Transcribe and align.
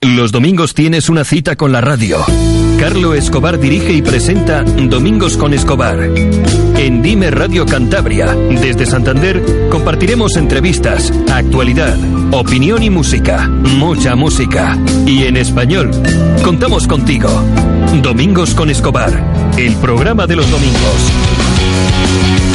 Los 0.00 0.30
domingos 0.30 0.74
tienes 0.74 1.08
una 1.08 1.24
cita 1.24 1.56
con 1.56 1.72
la 1.72 1.80
radio. 1.80 2.18
Carlo 2.78 3.14
Escobar 3.14 3.58
dirige 3.58 3.92
y 3.92 4.00
presenta 4.00 4.62
Domingos 4.62 5.36
con 5.36 5.52
Escobar. 5.52 5.98
En 6.76 7.02
Dime 7.02 7.32
Radio 7.32 7.66
Cantabria, 7.66 8.32
desde 8.32 8.86
Santander, 8.86 9.42
compartiremos 9.68 10.36
entrevistas, 10.36 11.12
actualidad, 11.32 11.98
opinión 12.32 12.84
y 12.84 12.90
música. 12.90 13.48
Mucha 13.48 14.14
música. 14.14 14.78
Y 15.04 15.24
en 15.24 15.36
español. 15.36 15.90
Contamos 16.44 16.86
contigo. 16.86 17.28
Domingos 18.00 18.54
con 18.54 18.70
Escobar. 18.70 19.10
El 19.58 19.74
programa 19.78 20.28
de 20.28 20.36
los 20.36 20.48
domingos. 20.48 22.47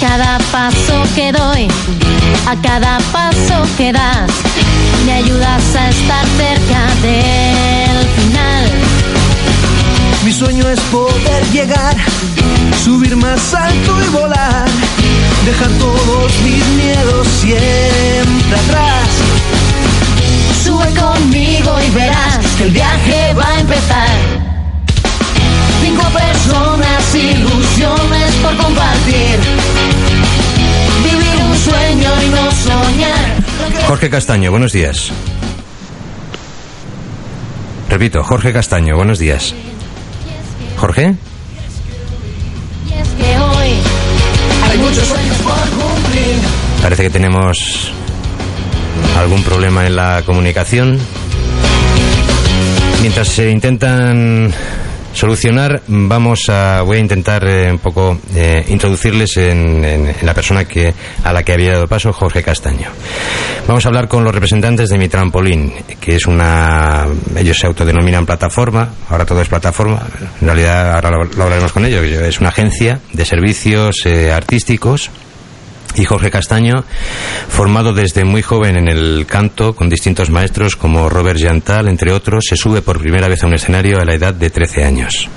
Cada 0.00 0.38
paso 0.50 1.02
que 1.14 1.30
doy, 1.30 1.68
a 2.46 2.56
cada 2.62 2.98
paso 3.12 3.62
que 3.76 3.92
das, 3.92 4.30
me 5.04 5.12
ayudas 5.12 5.76
a 5.76 5.90
estar 5.90 6.24
cerca 6.38 6.80
del 7.02 8.08
final. 8.16 8.70
Mi 10.24 10.32
sueño 10.32 10.68
es 10.70 10.80
poder 10.90 11.44
llegar, 11.52 11.96
subir 12.82 13.14
más 13.16 13.52
alto 13.52 14.02
y 14.02 14.08
volar, 14.08 14.68
dejar 15.44 15.70
todos 15.72 16.32
mis 16.44 16.66
miedos 16.82 17.26
siempre 17.42 18.56
atrás. 18.64 19.08
Sube 20.64 20.88
conmigo 20.94 21.76
y 21.86 21.90
verás 21.90 22.46
que 22.56 22.64
el 22.64 22.70
viaje 22.70 23.34
va 23.34 23.48
a 23.48 23.60
empezar. 23.60 24.49
Cinco 25.80 26.02
personas, 26.02 27.14
ilusiones 27.14 28.34
por 28.42 28.56
compartir. 28.56 29.38
Vivir 31.04 31.44
un 31.48 31.56
sueño 31.56 32.10
y 32.22 32.28
no 32.28 32.50
soñar. 32.52 33.86
Jorge 33.86 34.10
Castaño, 34.10 34.50
buenos 34.50 34.72
días. 34.72 35.10
Repito, 37.88 38.22
Jorge 38.22 38.52
Castaño, 38.52 38.96
buenos 38.96 39.18
días. 39.18 39.54
Jorge, 40.76 41.14
parece 46.82 47.02
que 47.04 47.10
tenemos 47.10 47.92
algún 49.16 49.42
problema 49.42 49.86
en 49.86 49.96
la 49.96 50.22
comunicación. 50.26 50.98
Mientras 53.00 53.28
se 53.28 53.50
intentan 53.50 54.52
solucionar, 55.12 55.82
vamos 55.88 56.48
a 56.48 56.82
voy 56.82 56.98
a 56.98 57.00
intentar 57.00 57.44
eh, 57.46 57.70
un 57.70 57.78
poco 57.78 58.18
eh, 58.34 58.64
introducirles 58.68 59.36
en, 59.36 59.84
en- 59.84 60.14
la 60.22 60.34
persona 60.34 60.64
que 60.64 60.92
a 61.24 61.32
la 61.32 61.42
que 61.42 61.52
había 61.52 61.72
dado 61.72 61.88
paso, 61.88 62.12
Jorge 62.12 62.42
Castaño. 62.42 62.88
Vamos 63.66 63.84
a 63.84 63.88
hablar 63.88 64.08
con 64.08 64.24
los 64.24 64.34
representantes 64.34 64.88
de 64.88 64.98
Mi 64.98 65.08
Trampolín, 65.08 65.72
que 66.00 66.16
es 66.16 66.26
una 66.26 67.06
ellos 67.36 67.58
se 67.58 67.66
autodenominan 67.66 68.26
plataforma, 68.26 68.88
ahora 69.08 69.24
todo 69.26 69.42
es 69.42 69.48
plataforma, 69.48 70.00
en 70.40 70.46
realidad 70.46 70.94
ahora 70.94 71.10
lo, 71.10 71.24
lo 71.24 71.42
hablaremos 71.44 71.72
con 71.72 71.84
ellos, 71.84 72.04
es 72.04 72.40
una 72.40 72.50
agencia 72.50 73.00
de 73.12 73.24
servicios 73.24 73.96
eh, 74.06 74.32
artísticos 74.32 75.10
y 75.94 76.04
Jorge 76.04 76.30
Castaño, 76.30 76.84
formado 77.48 77.92
desde 77.92 78.24
muy 78.24 78.42
joven 78.42 78.76
en 78.76 78.88
el 78.88 79.26
canto 79.26 79.74
con 79.74 79.88
distintos 79.88 80.30
maestros 80.30 80.76
como 80.76 81.08
Robert 81.08 81.40
Jantal, 81.40 81.88
entre 81.88 82.12
otros, 82.12 82.44
se 82.48 82.56
sube 82.56 82.82
por 82.82 83.00
primera 83.00 83.28
vez 83.28 83.42
a 83.42 83.46
un 83.46 83.54
escenario 83.54 84.00
a 84.00 84.04
la 84.04 84.14
edad 84.14 84.34
de 84.34 84.50
13 84.50 84.84
años. 84.84 85.28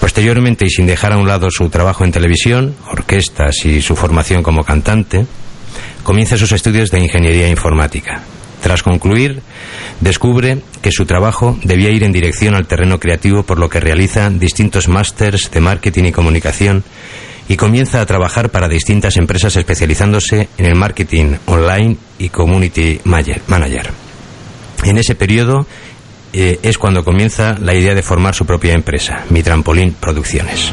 Posteriormente, 0.00 0.64
y 0.64 0.70
sin 0.70 0.86
dejar 0.86 1.12
a 1.12 1.18
un 1.18 1.26
lado 1.26 1.50
su 1.50 1.68
trabajo 1.68 2.04
en 2.04 2.12
televisión, 2.12 2.74
orquestas 2.90 3.64
y 3.64 3.80
su 3.80 3.96
formación 3.96 4.42
como 4.42 4.64
cantante, 4.64 5.26
comienza 6.02 6.36
sus 6.36 6.52
estudios 6.52 6.90
de 6.90 7.00
ingeniería 7.00 7.48
informática. 7.48 8.22
Tras 8.62 8.82
concluir, 8.82 9.40
descubre 10.00 10.58
que 10.82 10.90
su 10.90 11.06
trabajo 11.06 11.58
debía 11.62 11.90
ir 11.90 12.02
en 12.02 12.12
dirección 12.12 12.54
al 12.54 12.66
terreno 12.66 12.98
creativo, 12.98 13.44
por 13.44 13.58
lo 13.58 13.68
que 13.68 13.80
realiza 13.80 14.30
distintos 14.30 14.88
másters 14.88 15.50
de 15.50 15.60
marketing 15.60 16.04
y 16.04 16.12
comunicación 16.12 16.82
y 17.48 17.56
comienza 17.56 18.00
a 18.00 18.06
trabajar 18.06 18.50
para 18.50 18.68
distintas 18.68 19.16
empresas 19.16 19.56
especializándose 19.56 20.48
en 20.58 20.66
el 20.66 20.74
marketing 20.74 21.36
online 21.46 21.96
y 22.18 22.28
community 22.28 23.00
manager-. 23.04 23.90
En 24.84 24.98
ese 24.98 25.14
periodo 25.14 25.66
eh, 26.32 26.60
es 26.62 26.76
cuando 26.78 27.04
comienza 27.04 27.56
la 27.58 27.74
idea 27.74 27.94
de 27.94 28.02
formar 28.02 28.34
su 28.34 28.44
propia 28.44 28.74
empresa, 28.74 29.24
Mi 29.30 29.42
Trampolín 29.42 29.94
Producciones. 29.98 30.72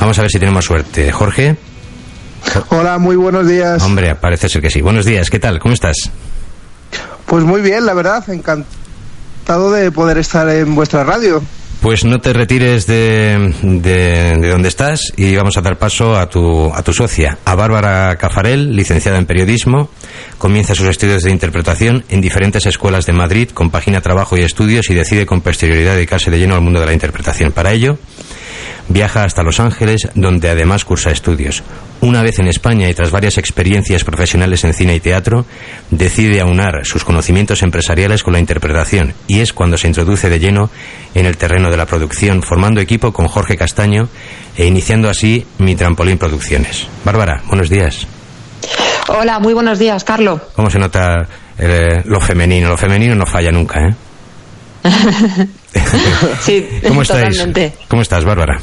Vamos 0.00 0.18
a 0.18 0.22
ver 0.22 0.30
si 0.30 0.38
tenemos 0.38 0.64
suerte. 0.64 1.10
Jorge, 1.12 1.56
Hola, 2.68 2.98
muy 2.98 3.16
buenos 3.16 3.48
días. 3.48 3.82
hombre, 3.82 4.14
parece 4.14 4.48
ser 4.48 4.62
que 4.62 4.70
sí. 4.70 4.80
Buenos 4.80 5.04
días, 5.06 5.30
¿qué 5.30 5.40
tal? 5.40 5.58
¿Cómo 5.58 5.74
estás? 5.74 5.96
Pues 7.26 7.42
muy 7.42 7.62
bien, 7.62 7.86
la 7.86 7.94
verdad, 7.94 8.22
encantado 8.30 9.72
de 9.72 9.90
poder 9.90 10.18
estar 10.18 10.48
en 10.48 10.74
vuestra 10.74 11.04
radio. 11.04 11.42
Pues 11.84 12.02
no 12.02 12.18
te 12.18 12.32
retires 12.32 12.86
de, 12.86 13.54
de, 13.60 14.38
de 14.40 14.48
donde 14.48 14.68
estás 14.68 15.12
y 15.18 15.36
vamos 15.36 15.58
a 15.58 15.60
dar 15.60 15.76
paso 15.76 16.16
a 16.16 16.30
tu, 16.30 16.72
a 16.72 16.82
tu 16.82 16.94
socia, 16.94 17.36
a 17.44 17.54
Bárbara 17.54 18.16
Cafarel, 18.16 18.74
licenciada 18.74 19.18
en 19.18 19.26
periodismo. 19.26 19.90
Comienza 20.38 20.74
sus 20.74 20.88
estudios 20.88 21.24
de 21.24 21.30
interpretación 21.30 22.02
en 22.08 22.22
diferentes 22.22 22.64
escuelas 22.64 23.04
de 23.04 23.12
Madrid, 23.12 23.50
compagina 23.50 24.00
trabajo 24.00 24.38
y 24.38 24.40
estudios 24.40 24.88
y 24.88 24.94
decide 24.94 25.26
con 25.26 25.42
posterioridad 25.42 25.92
dedicarse 25.92 26.30
de 26.30 26.38
lleno 26.38 26.54
al 26.54 26.62
mundo 26.62 26.80
de 26.80 26.86
la 26.86 26.94
interpretación. 26.94 27.52
Para 27.52 27.72
ello, 27.72 27.98
viaja 28.88 29.24
hasta 29.24 29.42
Los 29.42 29.60
Ángeles, 29.60 30.08
donde 30.14 30.50
además 30.50 30.84
cursa 30.84 31.10
estudios. 31.10 31.62
Una 32.00 32.22
vez 32.22 32.38
en 32.38 32.48
España 32.48 32.88
y 32.88 32.94
tras 32.94 33.10
varias 33.10 33.38
experiencias 33.38 34.04
profesionales 34.04 34.64
en 34.64 34.74
cine 34.74 34.94
y 34.94 35.00
teatro, 35.00 35.46
decide 35.90 36.40
aunar 36.40 36.84
sus 36.84 37.04
conocimientos 37.04 37.62
empresariales 37.62 38.22
con 38.22 38.34
la 38.34 38.40
interpretación 38.40 39.14
y 39.26 39.40
es 39.40 39.52
cuando 39.52 39.78
se 39.78 39.88
introduce 39.88 40.28
de 40.28 40.38
lleno 40.38 40.70
en 41.14 41.26
el 41.26 41.36
terreno 41.36 41.70
de 41.70 41.76
la 41.76 41.86
producción, 41.86 42.42
formando 42.42 42.80
equipo 42.80 43.12
con 43.12 43.26
Jorge 43.26 43.56
Castaño 43.56 44.08
e 44.56 44.66
iniciando 44.66 45.08
así 45.08 45.46
Mi 45.58 45.76
Trampolín 45.76 46.18
Producciones. 46.18 46.86
Bárbara, 47.04 47.42
buenos 47.48 47.70
días. 47.70 48.06
Hola, 49.08 49.38
muy 49.38 49.54
buenos 49.54 49.78
días, 49.78 50.04
Carlos. 50.04 50.40
¿Cómo 50.54 50.70
se 50.70 50.78
nota 50.78 51.26
eh, 51.58 52.02
lo 52.04 52.20
femenino? 52.20 52.68
Lo 52.68 52.76
femenino 52.76 53.14
no 53.14 53.26
falla 53.26 53.52
nunca, 53.52 53.80
¿eh? 53.80 53.94
Sí, 56.40 56.66
¿Cómo 56.86 57.02
estáis? 57.02 57.36
totalmente. 57.36 57.72
¿Cómo 57.88 58.02
estás, 58.02 58.24
Bárbara? 58.24 58.58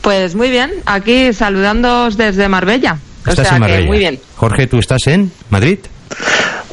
Pues 0.00 0.34
muy 0.34 0.50
bien, 0.50 0.72
aquí 0.86 1.32
saludándoos 1.32 2.16
desde 2.16 2.48
Marbella. 2.48 2.98
O 3.26 3.30
Estás 3.30 3.46
sea 3.48 3.56
en 3.56 3.62
que 3.62 3.68
Marbella. 3.68 3.86
muy 3.88 3.98
bien. 3.98 4.20
Jorge, 4.36 4.66
¿tú 4.66 4.78
estás 4.78 5.06
en 5.06 5.30
Madrid? 5.50 5.78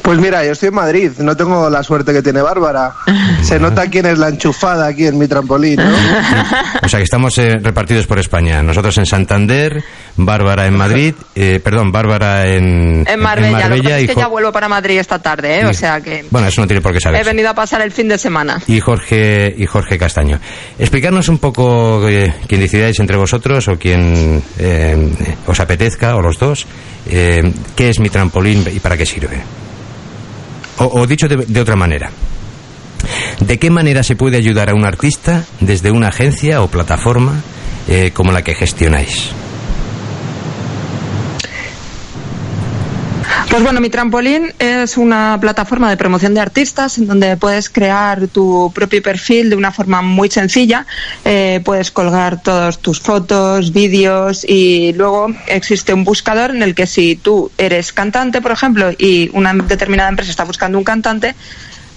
Pues 0.02 0.18
mira, 0.18 0.44
yo 0.44 0.52
estoy 0.52 0.70
en 0.70 0.74
Madrid, 0.74 1.10
no 1.18 1.36
tengo 1.36 1.70
la 1.70 1.82
suerte 1.84 2.12
que 2.12 2.22
tiene 2.22 2.42
Bárbara. 2.42 2.94
Se 3.42 3.60
nota 3.60 3.88
quién 3.88 4.06
es 4.06 4.18
la 4.18 4.28
enchufada 4.28 4.86
aquí 4.88 5.06
en 5.06 5.18
mi 5.18 5.28
trampolín, 5.28 5.76
¿no? 5.76 5.84
O 6.82 6.88
sea 6.88 6.98
que 6.98 7.04
estamos 7.04 7.36
eh, 7.38 7.56
repartidos 7.62 8.06
por 8.06 8.18
España. 8.18 8.62
Nosotros 8.62 8.96
en 8.98 9.06
Santander, 9.06 9.84
Bárbara 10.26 10.66
en 10.66 10.76
Madrid, 10.76 11.14
eh, 11.34 11.60
perdón, 11.62 11.92
Bárbara 11.92 12.46
en, 12.48 13.04
En 13.08 13.20
Marbella, 13.20 13.68
lo 13.68 13.76
que 13.76 13.82
pasa 13.82 14.00
y 14.00 14.04
es 14.04 14.10
que 14.10 14.16
ya 14.16 14.26
vuelvo 14.28 14.52
para 14.52 14.68
Madrid 14.68 14.98
esta 14.98 15.18
tarde, 15.20 15.60
¿eh? 15.60 15.66
O 15.66 15.72
sea 15.72 16.00
que 16.00 16.24
Bueno, 16.30 16.48
eso 16.48 16.60
no 16.60 16.66
tiene 16.66 16.80
por 16.80 16.92
qué 16.92 16.98
he 16.98 17.00
saber. 17.00 17.24
venido 17.24 17.50
a 17.50 17.54
pasar 17.54 17.80
el 17.82 17.92
fin 17.92 18.08
de 18.08 18.18
semana. 18.18 18.60
Y 18.66 18.80
Jorge, 18.80 19.54
y 19.56 19.66
Jorge 19.66 19.98
Castaño. 19.98 20.38
Explicarnos 20.78 21.28
un 21.28 21.38
poco, 21.38 22.08
eh, 22.08 22.34
quien 22.46 22.60
decidáis 22.60 22.98
entre 23.00 23.16
vosotros 23.16 23.66
o 23.68 23.78
quien 23.78 24.42
eh, 24.58 25.12
os 25.46 25.60
apetezca, 25.60 26.16
o 26.16 26.20
los 26.22 26.38
dos, 26.38 26.66
eh, 27.08 27.42
qué 27.76 27.88
es 27.90 28.00
mi 28.00 28.08
trampolín 28.10 28.64
y 28.74 28.80
para 28.80 28.96
qué 28.96 29.06
sirve. 29.06 29.40
O, 30.78 31.00
o 31.00 31.06
dicho 31.06 31.28
de, 31.28 31.36
de 31.36 31.60
otra 31.60 31.76
manera, 31.76 32.10
¿de 33.40 33.58
qué 33.58 33.70
manera 33.70 34.02
se 34.02 34.16
puede 34.16 34.36
ayudar 34.38 34.70
a 34.70 34.74
un 34.74 34.84
artista 34.84 35.44
desde 35.60 35.90
una 35.90 36.08
agencia 36.08 36.62
o 36.62 36.68
plataforma 36.68 37.40
eh, 37.88 38.10
como 38.14 38.32
la 38.32 38.42
que 38.42 38.54
gestionáis? 38.54 39.30
Pues 43.50 43.64
bueno, 43.64 43.80
mi 43.80 43.90
trampolín 43.90 44.52
es 44.60 44.96
una 44.96 45.36
plataforma 45.40 45.90
de 45.90 45.96
promoción 45.96 46.34
de 46.34 46.40
artistas 46.40 46.98
en 46.98 47.08
donde 47.08 47.36
puedes 47.36 47.68
crear 47.68 48.28
tu 48.28 48.70
propio 48.72 49.02
perfil 49.02 49.50
de 49.50 49.56
una 49.56 49.72
forma 49.72 50.02
muy 50.02 50.30
sencilla. 50.30 50.86
Eh, 51.24 51.60
puedes 51.64 51.90
colgar 51.90 52.40
todas 52.42 52.78
tus 52.78 53.00
fotos, 53.00 53.72
vídeos 53.72 54.44
y 54.48 54.92
luego 54.92 55.26
existe 55.48 55.92
un 55.92 56.04
buscador 56.04 56.50
en 56.54 56.62
el 56.62 56.76
que 56.76 56.86
si 56.86 57.16
tú 57.16 57.50
eres 57.58 57.92
cantante, 57.92 58.40
por 58.40 58.52
ejemplo, 58.52 58.92
y 58.96 59.30
una 59.32 59.52
determinada 59.52 60.10
empresa 60.10 60.30
está 60.30 60.44
buscando 60.44 60.78
un 60.78 60.84
cantante, 60.84 61.34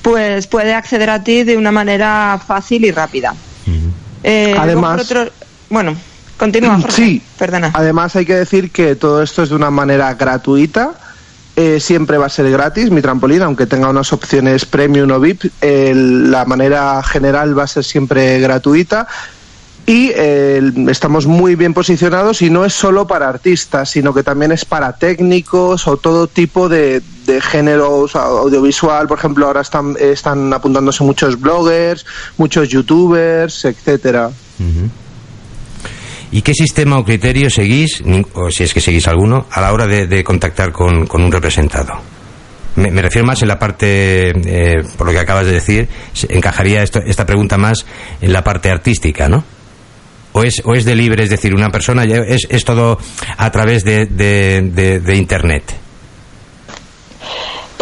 pues 0.02 0.48
puede 0.48 0.74
acceder 0.74 1.12
a 1.12 1.24
ti 1.24 1.44
de 1.44 1.56
una 1.56 1.72
manera 1.72 2.42
fácil 2.46 2.84
y 2.84 2.90
rápida. 2.92 3.36
Eh, 4.24 4.56
Además- 4.58 5.02
otro- 5.04 5.32
bueno, 5.70 5.96
continúa. 6.36 6.78
Jorge. 6.82 6.96
Sí, 6.96 7.22
Perdona. 7.38 7.70
Además 7.76 8.16
hay 8.16 8.26
que 8.26 8.34
decir 8.36 8.72
que 8.72 8.96
todo 8.96 9.22
esto 9.22 9.44
es 9.44 9.50
de 9.50 9.56
una 9.56 9.70
manera 9.70 10.12
gratuita. 10.16 10.94
Eh, 11.56 11.80
siempre 11.80 12.18
va 12.18 12.26
a 12.26 12.30
ser 12.30 12.50
gratis 12.50 12.90
mi 12.90 13.02
trampolín, 13.02 13.42
aunque 13.44 13.66
tenga 13.68 13.90
unas 13.90 14.12
opciones 14.14 14.66
premium 14.66 15.12
o 15.12 15.20
VIP. 15.20 15.52
el- 15.62 16.32
la 16.32 16.46
manera 16.46 17.02
general 17.04 17.58
va 17.58 17.64
a 17.64 17.68
ser 17.68 17.84
siempre 17.84 18.40
gratuita. 18.40 19.08
y 19.86 20.12
eh, 20.16 20.62
estamos 20.88 21.26
muy 21.28 21.56
bien 21.56 21.74
posicionados 21.74 22.42
y 22.42 22.50
no 22.50 22.64
es 22.64 22.74
solo 22.74 23.06
para 23.06 23.28
artistas, 23.28 23.90
sino 23.90 24.14
que 24.14 24.24
también 24.24 24.54
es 24.54 24.64
para 24.64 24.94
técnicos 24.94 25.88
o 25.90 25.98
todo 25.98 26.28
tipo 26.28 26.70
de, 26.70 27.02
de 27.26 27.42
géneros 27.42 28.16
audiovisual. 28.16 29.10
Por 29.10 29.18
ejemplo, 29.18 29.46
ahora 29.46 29.60
están, 29.60 29.98
están 30.00 30.54
apuntándose 30.54 31.04
muchos 31.04 31.38
bloggers, 31.38 32.06
muchos 32.38 32.70
youtubers, 32.70 33.66
etcétera. 33.66 34.32
¿Y 36.34 36.42
qué 36.42 36.54
sistema 36.54 36.98
o 36.98 37.06
criterio 37.06 37.48
seguís, 37.50 38.04
o 38.34 38.50
si 38.50 38.64
es 38.64 38.74
que 38.74 38.82
seguís 38.82 39.08
alguno, 39.08 39.46
a 39.52 39.62
la 39.62 39.72
hora 39.72 39.86
de, 39.86 40.24
contactar 40.24 40.72
con, 40.72 41.08
un 41.10 41.32
representado? 41.32 41.94
Me, 42.76 42.90
refiero 43.04 43.26
más 43.26 43.42
en 43.44 43.50
la 43.50 43.60
parte, 43.60 44.32
eh, 44.32 44.84
por 44.98 45.06
lo 45.06 45.14
que 45.14 45.20
acabas 45.20 45.46
de 45.46 45.52
decir, 45.52 45.88
encajaría 46.30 46.82
esta 46.82 47.26
pregunta 47.28 47.60
más 47.60 47.86
en 48.20 48.34
la 48.34 48.44
parte 48.44 48.72
artística, 48.72 49.30
¿no? 49.30 49.46
o 50.34 50.44
es, 50.44 50.62
o 50.66 50.74
es 50.74 50.84
de 50.84 50.96
libre, 50.96 51.24
es 51.24 51.30
decir, 51.30 51.54
una 51.54 51.70
persona 51.70 52.04
es, 52.04 52.48
es 52.50 52.66
todo 52.66 52.98
a 53.38 53.52
través 53.52 53.84
de, 53.84 54.08
de, 54.08 55.16
Internet? 55.16 55.83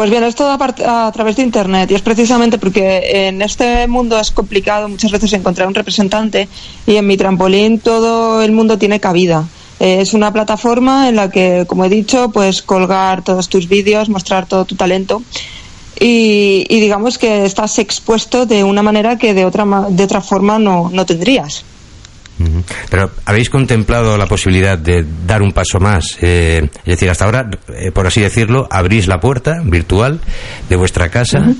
Pues 0.02 0.10
bien, 0.10 0.24
es 0.24 0.34
todo 0.34 0.50
a, 0.50 1.12
través 1.12 1.36
de 1.36 1.44
Internet 1.44 1.92
y 1.92 1.94
es 1.94 2.02
precisamente 2.02 2.58
porque 2.58 3.28
en 3.28 3.40
este 3.44 3.86
mundo 3.86 4.20
es 4.20 4.32
complicado 4.32 4.90
muchas 4.90 5.12
veces 5.12 5.32
encontrar 5.34 5.68
un 5.68 5.76
representante 5.76 6.48
y 6.88 6.96
en 6.96 7.06
mi 7.06 7.18
trampolín 7.18 7.78
todo 7.78 8.42
el 8.42 8.52
mundo 8.52 8.80
tiene 8.80 9.00
cabida. 9.00 9.48
Es 9.80 10.16
una 10.16 10.34
plataforma 10.34 11.08
en 11.08 11.18
la 11.18 11.30
que, 11.30 11.66
como 11.68 11.86
he 11.86 11.90
dicho, 11.90 12.32
puedes 12.32 12.64
colgar 12.64 13.24
todos 13.24 13.48
tus 13.48 13.70
vídeos, 13.70 14.10
mostrar 14.10 14.48
todo 14.48 14.66
tu 14.66 14.74
talento 14.74 15.22
y, 16.00 16.66
y 16.68 16.80
digamos 16.80 17.20
que 17.20 17.46
estás 17.46 17.78
expuesto 17.78 18.48
de 18.48 18.64
una 18.64 18.82
manera 18.82 19.20
que 19.20 19.36
de 19.36 19.46
otra, 19.46 19.68
de 19.88 20.04
otra 20.04 20.22
forma 20.22 20.58
no, 20.58 20.90
no 20.92 21.06
tendrías. 21.06 21.64
Pero 22.90 23.12
¿habéis 23.26 23.50
contemplado 23.50 24.18
la 24.18 24.26
posibilidad 24.26 24.78
de 24.78 25.06
dar 25.26 25.42
un 25.42 25.52
paso 25.52 25.80
más? 25.80 26.18
Eh, 26.22 26.62
es 26.64 26.86
decir, 26.86 27.10
hasta 27.10 27.26
ahora, 27.26 27.50
eh, 27.76 27.92
por 27.92 28.08
así 28.08 28.22
decirlo, 28.22 28.68
abrís 28.70 29.08
la 29.08 29.20
puerta 29.20 29.62
virtual 29.64 30.20
de 30.70 30.76
vuestra 30.76 31.10
casa, 31.10 31.54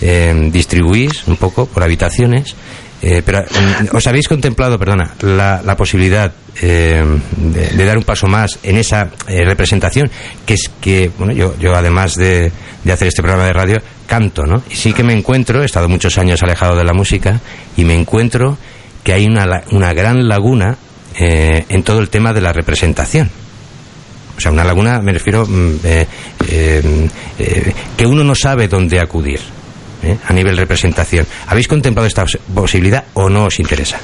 eh, 0.00 0.48
distribuís 0.52 1.26
un 1.26 1.36
poco 1.36 1.66
por 1.66 1.82
habitaciones. 1.82 2.54
pero 3.00 3.42
mm, 3.42 3.94
os 3.96 4.06
habéis 4.08 4.26
contemplado, 4.26 4.76
perdona, 4.76 5.14
la, 5.20 5.76
posibilidad 5.76 6.32
de, 6.60 7.86
dar 7.86 7.96
un 7.96 8.04
paso 8.04 8.26
más 8.26 8.58
en 8.64 8.76
esa 8.76 9.10
representación, 9.28 10.10
que 10.44 10.54
es 10.54 10.70
que, 10.80 11.10
bueno, 11.16 11.32
yo, 11.32 11.54
yo 11.60 11.74
además 11.74 12.16
de, 12.16 12.50
de, 12.82 12.92
hacer 12.92 13.06
este 13.08 13.22
programa 13.22 13.46
de 13.46 13.52
radio, 13.52 13.76
canto, 14.08 14.42
¿no? 14.44 14.64
Y 14.68 14.74
sí 14.74 14.92
que 14.92 15.04
me 15.04 15.12
encuentro, 15.12 15.62
he 15.62 15.66
estado 15.66 15.88
muchos 15.88 16.18
años 16.18 16.42
alejado 16.42 16.74
de 16.74 16.82
la 16.82 16.92
música, 16.92 17.40
y 17.76 17.84
me 17.84 17.94
encuentro 17.94 18.58
que 19.08 19.14
hay 19.14 19.24
una, 19.24 19.62
una 19.70 19.94
gran 19.94 20.28
laguna 20.28 20.76
eh, 21.18 21.64
en 21.70 21.82
todo 21.82 21.98
el 21.98 22.10
tema 22.10 22.34
de 22.34 22.42
la 22.42 22.52
representación. 22.52 23.30
O 24.36 24.38
sea, 24.38 24.52
una 24.52 24.64
laguna, 24.64 25.00
me 25.00 25.14
refiero, 25.14 25.46
mm, 25.46 25.76
eh, 25.82 26.06
eh, 26.46 27.72
que 27.96 28.06
uno 28.06 28.22
no 28.22 28.34
sabe 28.34 28.68
dónde 28.68 29.00
acudir 29.00 29.40
a 30.26 30.32
nivel 30.34 30.58
representación. 30.58 31.26
¿Habéis 31.46 31.68
contemplado 31.68 32.06
esta 32.06 32.26
posibilidad 32.54 33.02
o 33.14 33.30
no 33.30 33.46
os 33.46 33.58
interesa? 33.58 33.98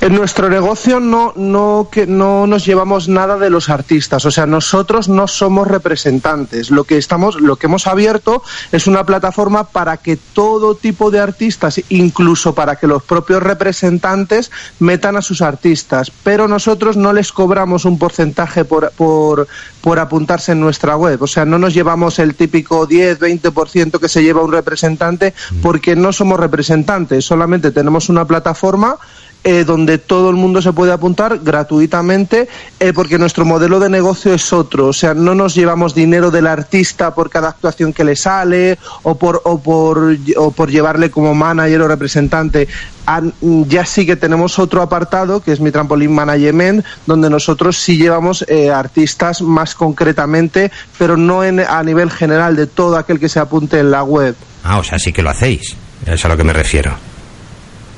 En 0.00 0.16
nuestro 0.16 0.48
negocio 0.48 0.98
no, 0.98 1.32
no, 1.36 1.88
que 1.90 2.08
no 2.08 2.48
nos 2.48 2.66
llevamos 2.66 3.08
nada 3.08 3.38
de 3.38 3.50
los 3.50 3.68
artistas, 3.68 4.24
o 4.24 4.32
sea, 4.32 4.46
nosotros 4.46 5.08
no 5.08 5.28
somos 5.28 5.68
representantes. 5.68 6.70
Lo 6.72 6.82
que 6.82 6.98
estamos, 6.98 7.40
lo 7.40 7.54
que 7.54 7.66
hemos 7.66 7.86
abierto 7.86 8.42
es 8.72 8.88
una 8.88 9.06
plataforma 9.06 9.64
para 9.64 9.98
que 9.98 10.16
todo 10.16 10.74
tipo 10.74 11.12
de 11.12 11.20
artistas, 11.20 11.80
incluso 11.88 12.52
para 12.52 12.76
que 12.76 12.88
los 12.88 13.04
propios 13.04 13.44
representantes 13.44 14.50
metan 14.80 15.16
a 15.16 15.22
sus 15.22 15.40
artistas, 15.40 16.10
pero 16.24 16.48
nosotros 16.48 16.96
no 16.96 17.12
les 17.12 17.30
cobramos 17.30 17.84
un 17.84 17.96
porcentaje 17.96 18.64
por, 18.64 18.90
por, 18.92 19.46
por 19.80 20.00
apuntarse 20.00 20.50
en 20.50 20.60
nuestra 20.60 20.96
web. 20.96 21.22
O 21.22 21.28
sea, 21.28 21.44
no 21.44 21.58
nos 21.58 21.74
llevamos 21.74 22.18
el 22.18 22.34
típico 22.34 22.86
10, 22.86 23.20
20% 23.20 24.00
que 24.00 24.08
se 24.08 24.24
lleva 24.24 24.42
un 24.42 24.50
representante 24.50 25.32
porque 25.62 25.94
no 25.94 26.12
somos 26.12 26.40
representantes, 26.40 27.24
solamente 27.24 27.70
tenemos 27.70 28.08
una 28.08 28.24
plataforma 28.24 28.96
eh, 29.44 29.64
donde 29.64 29.98
todo 29.98 30.30
el 30.30 30.36
mundo 30.36 30.62
se 30.62 30.72
puede 30.72 30.92
apuntar 30.92 31.40
gratuitamente 31.40 32.48
eh, 32.78 32.92
porque 32.92 33.18
nuestro 33.18 33.44
modelo 33.44 33.80
de 33.80 33.88
negocio 33.88 34.32
es 34.32 34.52
otro. 34.52 34.86
O 34.86 34.92
sea, 34.92 35.14
no 35.14 35.34
nos 35.34 35.56
llevamos 35.56 35.96
dinero 35.96 36.30
del 36.30 36.46
artista 36.46 37.12
por 37.12 37.28
cada 37.28 37.48
actuación 37.48 37.92
que 37.92 38.04
le 38.04 38.14
sale 38.14 38.78
o 39.02 39.16
por, 39.16 39.40
o 39.44 39.60
por, 39.60 40.16
o 40.36 40.50
por 40.52 40.70
llevarle 40.70 41.10
como 41.10 41.34
manager 41.34 41.82
o 41.82 41.88
representante. 41.88 42.68
ya 43.66 43.84
sí 43.84 44.06
que 44.06 44.14
tenemos 44.14 44.60
otro 44.60 44.80
apartado 44.80 45.40
que 45.40 45.50
es 45.50 45.58
mi 45.58 45.72
trampolín 45.72 46.12
management 46.12 46.84
donde 47.06 47.28
nosotros 47.28 47.76
sí 47.76 47.96
llevamos 47.96 48.44
eh, 48.48 48.70
artistas 48.70 49.42
más 49.42 49.74
concretamente 49.74 50.70
pero 50.98 51.16
no 51.16 51.42
en, 51.42 51.58
a 51.58 51.82
nivel 51.82 52.12
general 52.12 52.54
de 52.54 52.68
todo 52.68 52.96
aquel 52.96 53.18
que 53.18 53.28
se 53.28 53.40
apunte 53.40 53.80
en 53.80 53.90
la 53.90 54.04
web. 54.04 54.36
Ah, 54.62 54.78
o 54.78 54.84
sea, 54.84 55.00
sí 55.00 55.12
que 55.12 55.22
lo 55.22 55.30
hacéis. 55.30 55.76
Es 56.06 56.24
a 56.24 56.28
lo 56.28 56.36
que 56.36 56.44
me 56.44 56.52
refiero. 56.52 57.11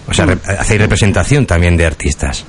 O 0.07 0.13
sea, 0.15 0.27
hacéis 0.59 0.81
representación 0.81 1.47
también 1.47 1.77
de 1.77 1.87
artistas. 1.87 2.45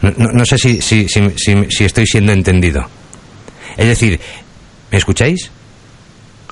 No, 0.00 0.44
sé 0.44 0.58
si, 0.58 0.80
si, 0.80 1.08
si, 1.08 1.22
si, 1.36 1.84
estoy 1.84 2.06
siendo 2.06 2.32
entendido. 2.32 2.86
Es 3.76 3.86
decir, 3.86 4.20
¿me 4.90 4.98
escucháis? 4.98 5.50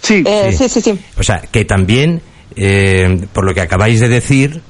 Sí, 0.02 0.24
eh, 0.26 0.52
sí. 0.56 0.68
sí, 0.68 0.80
sí, 0.80 0.98
O 1.16 1.22
sea, 1.22 1.40
que 1.50 1.64
también, 1.64 2.20
eh, 2.56 3.26
por 3.32 3.44
lo 3.44 3.54
que 3.54 3.60
acabáis 3.60 4.00
de 4.00 4.08
decir, 4.08 4.60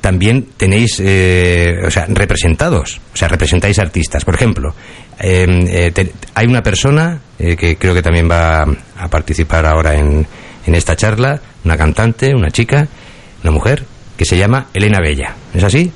también 0.00 0.48
tenéis, 0.56 0.98
eh, 1.00 1.78
o 1.86 1.90
sea, 1.90 2.06
representados, 2.08 3.00
o 3.12 3.16
sea, 3.16 3.28
representáis 3.28 3.78
artistas. 3.78 4.24
Por 4.24 4.34
ejemplo, 4.34 4.74
hay 5.18 6.46
una 6.46 6.62
persona 6.62 7.20
que 7.36 7.76
creo 7.76 7.92
que 7.92 8.02
también 8.02 8.30
va 8.30 8.62
a 8.96 9.08
participar 9.08 9.66
ahora 9.66 9.94
en, 9.94 10.26
en 10.66 10.74
esta 10.74 10.96
charla, 10.96 11.40
una 11.64 11.76
cantante, 11.76 12.34
una 12.34 12.50
chica, 12.50 12.88
una 13.42 13.52
mujer, 13.52 13.84
que 14.20 14.26
se 14.26 14.36
llama 14.36 14.66
Elena 14.74 15.00
Bella. 15.00 15.34
¿Es 15.54 15.64
así? 15.64 15.90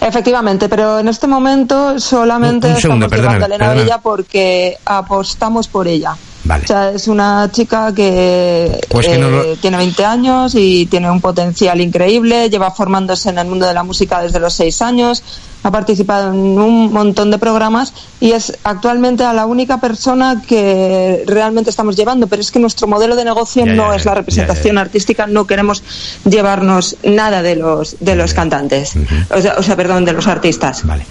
Efectivamente, 0.00 0.68
pero 0.68 1.00
en 1.00 1.08
este 1.08 1.26
momento 1.26 1.98
solamente 1.98 2.70
estamos 2.70 3.10
llevando 3.10 3.44
a 3.44 3.48
Elena 3.48 3.74
Bella 3.74 3.98
porque 3.98 4.78
apostamos 4.84 5.66
por 5.66 5.88
ella. 5.88 6.12
O 6.12 6.64
sea, 6.64 6.90
es 6.92 7.08
una 7.08 7.50
chica 7.50 7.92
que, 7.92 8.80
pues 8.88 9.08
eh, 9.08 9.56
tiene 9.60 9.78
20 9.78 10.04
años 10.04 10.54
y 10.54 10.86
tiene 10.86 11.10
un 11.10 11.20
potencial 11.20 11.80
increíble, 11.80 12.48
lleva 12.48 12.70
formándose 12.70 13.30
en 13.30 13.38
el 13.38 13.48
mundo 13.48 13.66
de 13.66 13.74
la 13.74 13.82
música 13.82 14.22
desde 14.22 14.38
los 14.38 14.54
6 14.54 14.82
años, 14.82 15.24
ha 15.62 15.70
participado 15.70 16.32
en 16.32 16.58
un 16.58 16.92
montón 16.92 17.30
de 17.30 17.38
programas 17.38 17.92
y 18.20 18.32
es 18.32 18.58
actualmente 18.64 19.22
la 19.22 19.46
única 19.46 19.80
persona 19.80 20.42
que 20.46 21.24
realmente 21.26 21.70
estamos 21.70 21.96
llevando, 21.96 22.26
pero 22.26 22.42
es 22.42 22.50
que 22.50 22.58
nuestro 22.58 22.86
modelo 22.86 23.16
de 23.16 23.24
negocio 23.24 23.64
no 23.66 23.92
es 23.92 24.04
la 24.04 24.14
representación 24.14 24.78
artística, 24.78 25.26
no 25.26 25.46
queremos 25.46 25.82
llevarnos 26.24 26.96
nada 27.02 27.42
de 27.42 27.56
los 27.56 27.96
de 28.00 28.16
los 28.16 28.34
cantantes, 28.34 28.94
o, 29.30 29.62
sea, 29.62 29.76
perdón, 29.76 30.04
de 30.04 30.12
los 30.12 30.26
artistas. 30.26 30.84
Vale. 30.86 31.04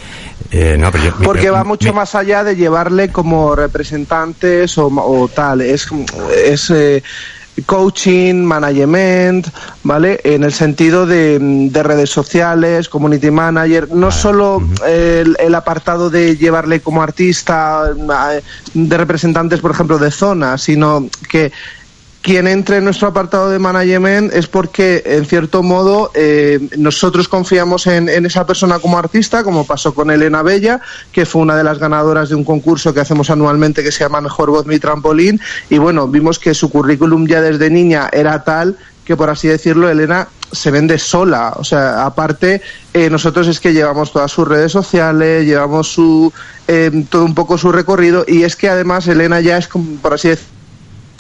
Eh, 0.51 0.77
Porque 1.24 1.50
va 1.50 1.63
mucho 1.63 1.93
más 1.93 2.13
allá 2.15 2.43
de 2.43 2.55
llevarle 2.55 3.10
como 3.10 3.55
representantes 3.55 4.77
o, 4.77 5.29
tal, 5.34 5.62
es, 5.62 5.88
es 6.43 6.70
eh, 6.72 7.03
coaching, 7.65 8.43
management, 8.43 9.48
¿vale? 9.84 10.20
En 10.24 10.43
el 10.43 10.53
sentido 10.53 11.05
de, 11.05 11.70
redes 11.84 12.10
sociales, 12.10 12.89
community 12.89 13.31
manager, 13.31 13.89
no 13.91 14.12
solo 14.12 14.62
el, 14.88 15.55
apartado 15.55 16.10
de 16.10 16.38
llevarle 16.38 16.79
como 16.79 17.01
artista 17.01 17.93
de 18.74 18.98
representantes, 18.98 19.60
por 19.60 19.72
ejemplo, 19.72 19.98
de 19.98 20.12
zona, 20.12 20.58
sino 20.58 21.08
que 21.29 21.51
quien 22.21 22.47
entre 22.47 22.77
en 22.77 22.85
nuestro 22.85 23.07
apartado 23.07 23.49
de 23.49 23.57
management 23.57 24.33
es 24.33 24.47
porque, 24.47 25.01
en 25.05 25.25
cierto 25.25 25.63
modo, 25.63 26.11
eh, 26.13 26.59
nosotros 26.77 27.27
confiamos 27.27 27.87
en, 27.87 28.09
esa 28.09 28.45
persona 28.45 28.77
como 28.79 28.97
artista, 28.97 29.43
como 29.43 29.65
pasó 29.65 29.93
con 29.93 30.11
Elena 30.11 30.43
Bella, 30.43 30.81
que 31.11 31.25
fue 31.25 31.41
una 31.41 31.55
de 31.55 31.63
las 31.63 31.79
ganadoras 31.79 32.29
de 32.29 32.35
un 32.35 32.43
concurso 32.43 32.93
que 32.93 32.99
hacemos 32.99 33.31
anualmente 33.31 33.83
que 33.83 33.91
se 33.91 34.03
llama 34.03 34.21
Mejor 34.21 34.51
Voz 34.51 34.67
Mi 34.67 34.77
Trampolín. 34.77 35.41
Y 35.69 35.79
bueno, 35.79 36.07
vimos 36.07 36.37
que 36.37 36.53
su 36.53 36.69
currículum 36.69 37.25
ya 37.25 37.41
desde 37.41 37.71
niña 37.71 38.09
era 38.13 38.43
tal 38.43 38.77
que, 39.03 39.17
por 39.17 39.31
así 39.31 39.47
decirlo, 39.47 39.89
Elena 39.89 40.27
se 40.51 40.69
vende 40.69 40.99
sola. 40.99 41.53
O 41.55 41.63
sea, 41.63 42.05
aparte, 42.05 42.61
eh, 42.93 43.09
nosotros 43.09 43.47
es 43.47 43.59
que 43.59 43.73
llevamos 43.73 44.13
todas 44.13 44.31
sus 44.31 44.47
redes 44.47 44.71
sociales, 44.71 45.45
llevamos 45.45 45.87
su, 45.87 46.31
eh, 46.67 47.05
todo 47.09 47.25
un 47.25 47.33
poco 47.33 47.57
su 47.57 47.71
recorrido 47.71 48.25
y 48.27 48.43
es 48.43 48.55
que 48.55 48.69
además 48.69 49.07
Elena 49.07 49.41
ya 49.41 49.57
es, 49.57 49.67
como, 49.67 49.95
por 50.01 50.13
así 50.13 50.29
decirlo, 50.29 50.61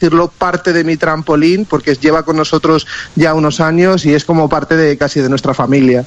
decirlo, 0.01 0.31
parte 0.35 0.73
de 0.73 0.83
mi 0.83 0.97
trampolín, 0.97 1.65
porque 1.65 1.93
lleva 1.93 2.23
con 2.23 2.35
nosotros 2.35 2.87
ya 3.15 3.35
unos 3.35 3.59
años 3.59 4.05
y 4.05 4.13
es 4.13 4.25
como 4.25 4.49
parte 4.49 4.75
de 4.75 4.97
casi 4.97 5.21
de 5.21 5.29
nuestra 5.29 5.53
familia. 5.53 6.05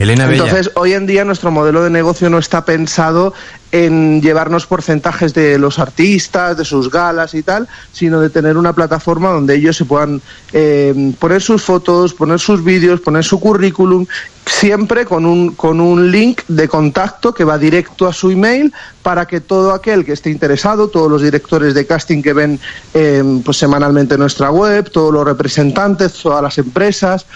Elena. 0.00 0.32
Entonces, 0.32 0.70
hoy 0.76 0.94
en 0.94 1.06
día 1.06 1.26
nuestro 1.26 1.50
modelo 1.50 1.84
de 1.84 1.90
negocio 1.90 2.30
no 2.30 2.38
está 2.38 2.64
pensado 2.64 3.34
en 3.70 4.22
llevarnos 4.22 4.66
porcentajes 4.66 5.34
de 5.34 5.58
los 5.58 5.78
artistas, 5.78 6.56
de 6.56 6.64
sus 6.64 6.90
galas 6.90 7.34
y 7.34 7.42
tal, 7.42 7.68
sino 7.92 8.18
de 8.18 8.30
tener 8.30 8.56
una 8.56 8.72
plataforma 8.72 9.28
donde 9.28 9.56
ellos 9.56 9.76
se 9.76 9.84
puedan 9.84 10.22
eh, 10.54 11.12
poner 11.18 11.42
sus 11.42 11.62
fotos, 11.62 12.14
poner 12.14 12.40
sus 12.40 12.64
vídeos, 12.64 13.02
poner 13.02 13.24
su 13.24 13.38
currículum, 13.38 14.06
siempre 14.46 15.04
con 15.04 15.26
un, 15.26 15.54
con 15.54 15.82
un 15.82 16.10
link 16.10 16.40
de 16.48 16.66
contacto 16.66 17.34
que 17.34 17.44
va 17.44 17.58
directo 17.58 18.06
a 18.06 18.14
su 18.14 18.30
email 18.30 18.72
para 19.02 19.26
que 19.26 19.42
todo 19.42 19.74
aquel 19.74 20.06
que 20.06 20.12
esté 20.12 20.30
interesado, 20.30 20.88
todos 20.88 21.10
los 21.10 21.20
directores 21.20 21.74
de 21.74 21.86
casting 21.86 22.22
que 22.22 22.32
ven 22.32 22.58
eh, 22.94 23.22
pues 23.44 23.58
semanalmente 23.58 24.16
nuestra 24.16 24.50
web, 24.50 24.90
todos 24.90 25.12
los 25.12 25.26
representantes, 25.26 26.14
todas 26.14 26.42
las 26.42 26.56
empresas, 26.56 27.26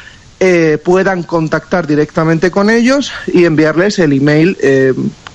eh, 0.40 0.78
puedan 0.84 1.22
contactar 1.22 1.86
directamente 1.86 2.50
con 2.50 2.70
ellos 2.70 3.12
y 3.26 3.44
enviarles 3.44 3.98
el 3.98 4.12
email 4.12 4.56
eh, 4.62 4.92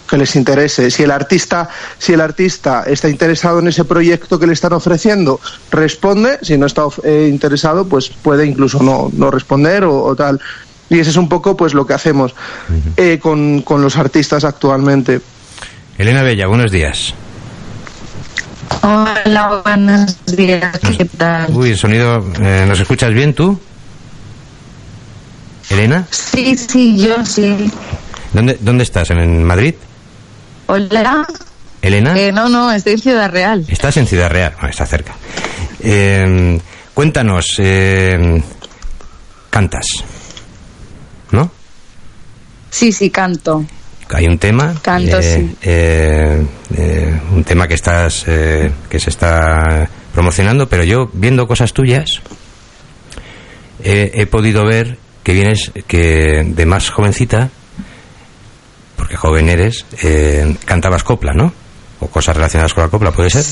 que 0.09 0.17
les 0.17 0.35
interese. 0.35 0.89
Si 0.89 1.03
el 1.03 1.11
artista, 1.11 1.69
si 1.97 2.13
el 2.13 2.21
artista 2.21 2.83
está 2.87 3.09
interesado 3.09 3.59
en 3.59 3.67
ese 3.67 3.85
proyecto 3.85 4.39
que 4.39 4.47
le 4.47 4.53
están 4.53 4.73
ofreciendo, 4.73 5.39
responde. 5.71 6.39
Si 6.41 6.57
no 6.57 6.65
está 6.65 6.83
eh, 7.03 7.27
interesado, 7.31 7.87
pues 7.87 8.09
puede 8.09 8.45
incluso 8.45 8.81
no, 8.81 9.11
no 9.13 9.29
responder 9.31 9.83
o, 9.83 10.03
o 10.03 10.15
tal. 10.15 10.39
Y 10.89 10.97
ese 10.99 11.11
es 11.11 11.17
un 11.17 11.29
poco 11.29 11.55
pues 11.55 11.75
lo 11.75 11.85
que 11.85 11.93
hacemos 11.93 12.33
eh, 12.97 13.19
con, 13.21 13.61
con 13.61 13.81
los 13.81 13.95
artistas 13.97 14.43
actualmente. 14.43 15.21
Elena 15.99 16.23
Bella, 16.23 16.47
buenos 16.47 16.71
días. 16.71 17.13
Hola, 18.81 19.61
buenos 19.63 20.25
días. 20.25 20.79
¿Qué 20.97 21.05
tal? 21.05 21.47
Uy, 21.55 21.71
el 21.71 21.77
sonido... 21.77 22.25
eh, 22.41 22.65
¿Nos 22.67 22.79
escuchas 22.79 23.13
bien 23.13 23.33
tú? 23.33 23.59
¿Elena? 25.69 26.07
Sí, 26.09 26.57
sí, 26.57 26.97
yo 26.97 27.25
sí. 27.25 27.71
¿Dónde, 28.33 28.57
dónde 28.59 28.83
estás? 28.83 29.09
¿En 29.11 29.43
Madrid? 29.43 29.75
Hola. 30.67 31.27
¿Elena? 31.81 32.19
Eh, 32.19 32.31
no, 32.31 32.49
no, 32.49 32.71
estoy 32.71 32.93
en 32.93 32.99
Ciudad 32.99 33.31
Real. 33.31 33.65
Estás 33.67 33.97
en 33.97 34.07
Ciudad 34.07 34.29
Real, 34.29 34.53
está 34.69 34.85
cerca. 34.85 35.15
Eh, 35.81 36.59
cuéntanos, 36.93 37.55
eh, 37.59 38.41
cantas, 39.49 39.85
¿no? 41.31 41.49
Sí, 42.69 42.91
sí, 42.91 43.09
canto. 43.09 43.65
Hay 44.11 44.25
un 44.25 44.39
tema, 44.39 44.73
Canto, 44.81 45.21
sí. 45.21 45.55
eh, 45.61 46.43
eh, 46.75 47.21
un 47.31 47.43
tema 47.43 47.67
que 47.67 47.75
estás, 47.75 48.25
eh, 48.27 48.71
que 48.89 48.99
se 48.99 49.11
está 49.11 49.87
promocionando, 50.13 50.67
pero 50.67 50.83
yo 50.83 51.09
viendo 51.13 51.47
cosas 51.47 51.73
tuyas 51.73 52.21
he 53.81 54.25
podido 54.25 54.65
ver 54.65 54.97
que 55.23 55.33
vienes 55.33 55.71
que 55.87 56.43
de 56.45 56.65
más 56.65 56.89
jovencita, 56.89 57.49
porque 58.95 59.15
joven 59.15 59.49
eres, 59.49 59.85
eh, 60.03 60.55
cantabas 60.65 61.03
copla, 61.03 61.33
¿no? 61.33 61.53
O 61.99 62.07
cosas 62.07 62.35
relacionadas 62.35 62.73
con 62.73 62.83
la 62.83 62.89
copla, 62.89 63.11
¿puede 63.11 63.29
ser? 63.29 63.43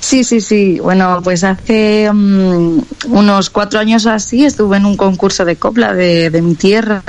Sí, 0.00 0.24
sí, 0.24 0.40
sí. 0.40 0.78
Bueno, 0.80 1.20
pues 1.22 1.44
hace 1.44 2.10
mm, 2.12 2.78
unos 3.08 3.50
cuatro 3.50 3.80
años 3.80 4.06
así 4.06 4.44
estuve 4.44 4.76
en 4.76 4.86
un 4.86 4.96
concurso 4.96 5.44
de 5.44 5.56
copla 5.56 5.92
de, 5.92 6.30
de 6.30 6.42
mi 6.42 6.54
tierra. 6.54 7.02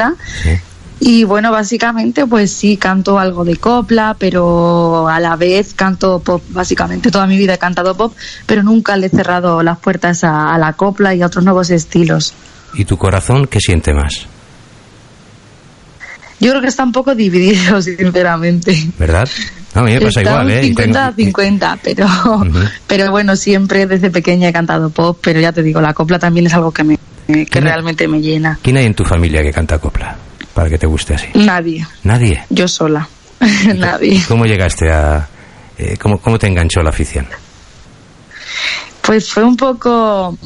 Y 1.02 1.24
bueno, 1.24 1.52
básicamente 1.52 2.26
pues 2.26 2.52
sí 2.52 2.76
canto 2.76 3.20
algo 3.20 3.46
de 3.46 3.56
copla, 3.56 4.18
pero 4.20 5.08
a 5.08 5.20
la 5.20 5.36
vez 5.36 5.74
canto 5.74 6.20
pop. 6.20 6.44
Básicamente 6.50 7.10
toda 7.10 7.26
mi 7.26 7.38
vida 7.38 7.54
he 7.54 7.58
cantado 7.58 7.96
pop, 7.96 8.14
pero 8.46 8.64
nunca 8.64 8.98
le 8.98 9.08
he 9.08 9.10
cerrado 9.10 9.64
las 9.64 9.78
puertas 9.78 10.24
a, 10.24 10.54
a 10.54 10.58
la 10.58 10.74
copla 10.74 11.16
y 11.16 11.22
a 11.22 11.28
otros 11.28 11.46
nuevos 11.46 11.70
estilos. 11.70 12.34
¿Y 12.74 12.86
tu 12.86 12.98
corazón 12.98 13.46
qué 13.48 13.60
siente 13.60 13.94
más? 13.94 14.26
Yo 16.40 16.52
creo 16.52 16.62
que 16.62 16.68
está 16.68 16.84
un 16.84 16.92
poco 16.92 17.16
dividido, 17.16 17.82
sinceramente. 17.82 18.76
¿Verdad? 18.98 19.28
No, 19.76 19.82
a 19.82 19.84
mí 19.86 19.94
me 19.94 20.02
pasa 20.02 20.22
Está 20.22 20.32
igual, 20.32 20.52
¿eh? 20.52 20.62
Y 20.64 20.68
50 20.70 21.06
a 21.08 21.12
tengo- 21.12 21.26
50, 21.26 21.80
pero, 21.84 22.06
Ujú. 22.06 22.60
pero 22.88 23.12
bueno, 23.12 23.36
siempre 23.36 23.86
desde 23.86 24.10
pequeña 24.10 24.50
he 24.50 24.54
cantado 24.54 24.90
pop, 24.90 25.20
pero 25.22 25.40
ya 25.40 25.52
te 25.52 25.62
digo, 25.62 25.82
la 25.82 25.94
copla 25.94 26.18
también 26.18 26.48
es 26.48 26.54
algo 26.54 26.72
que, 26.72 26.84
me, 26.84 26.98
que 27.28 27.46
¿Quién- 27.46 27.64
realmente 27.64 28.08
me 28.08 28.20
llena. 28.22 28.58
¿Quién 28.62 28.78
hay 28.78 28.86
en 28.86 28.96
tu 28.96 29.04
familia 29.04 29.44
que 29.44 29.52
canta 29.52 29.78
copla? 29.80 30.16
Para 30.54 30.70
que 30.70 30.78
te 30.78 30.88
guste 30.88 31.14
así. 31.14 31.28
Nadie, 31.36 31.86
Nadie. 32.04 32.44
yo 32.50 32.68
sola, 32.68 33.08
nadie. 33.76 34.24
¿Cómo 34.28 34.46
llegaste 34.46 34.92
a... 34.92 35.28
eh, 35.78 35.98
cómo, 36.02 36.20
¿Cómo 36.20 36.40
te 36.40 36.48
enganchó 36.48 36.82
la 36.82 36.90
afición? 36.90 37.28
Pues 39.02 39.30
fue 39.32 39.44
un 39.44 39.56
poco 39.58 40.38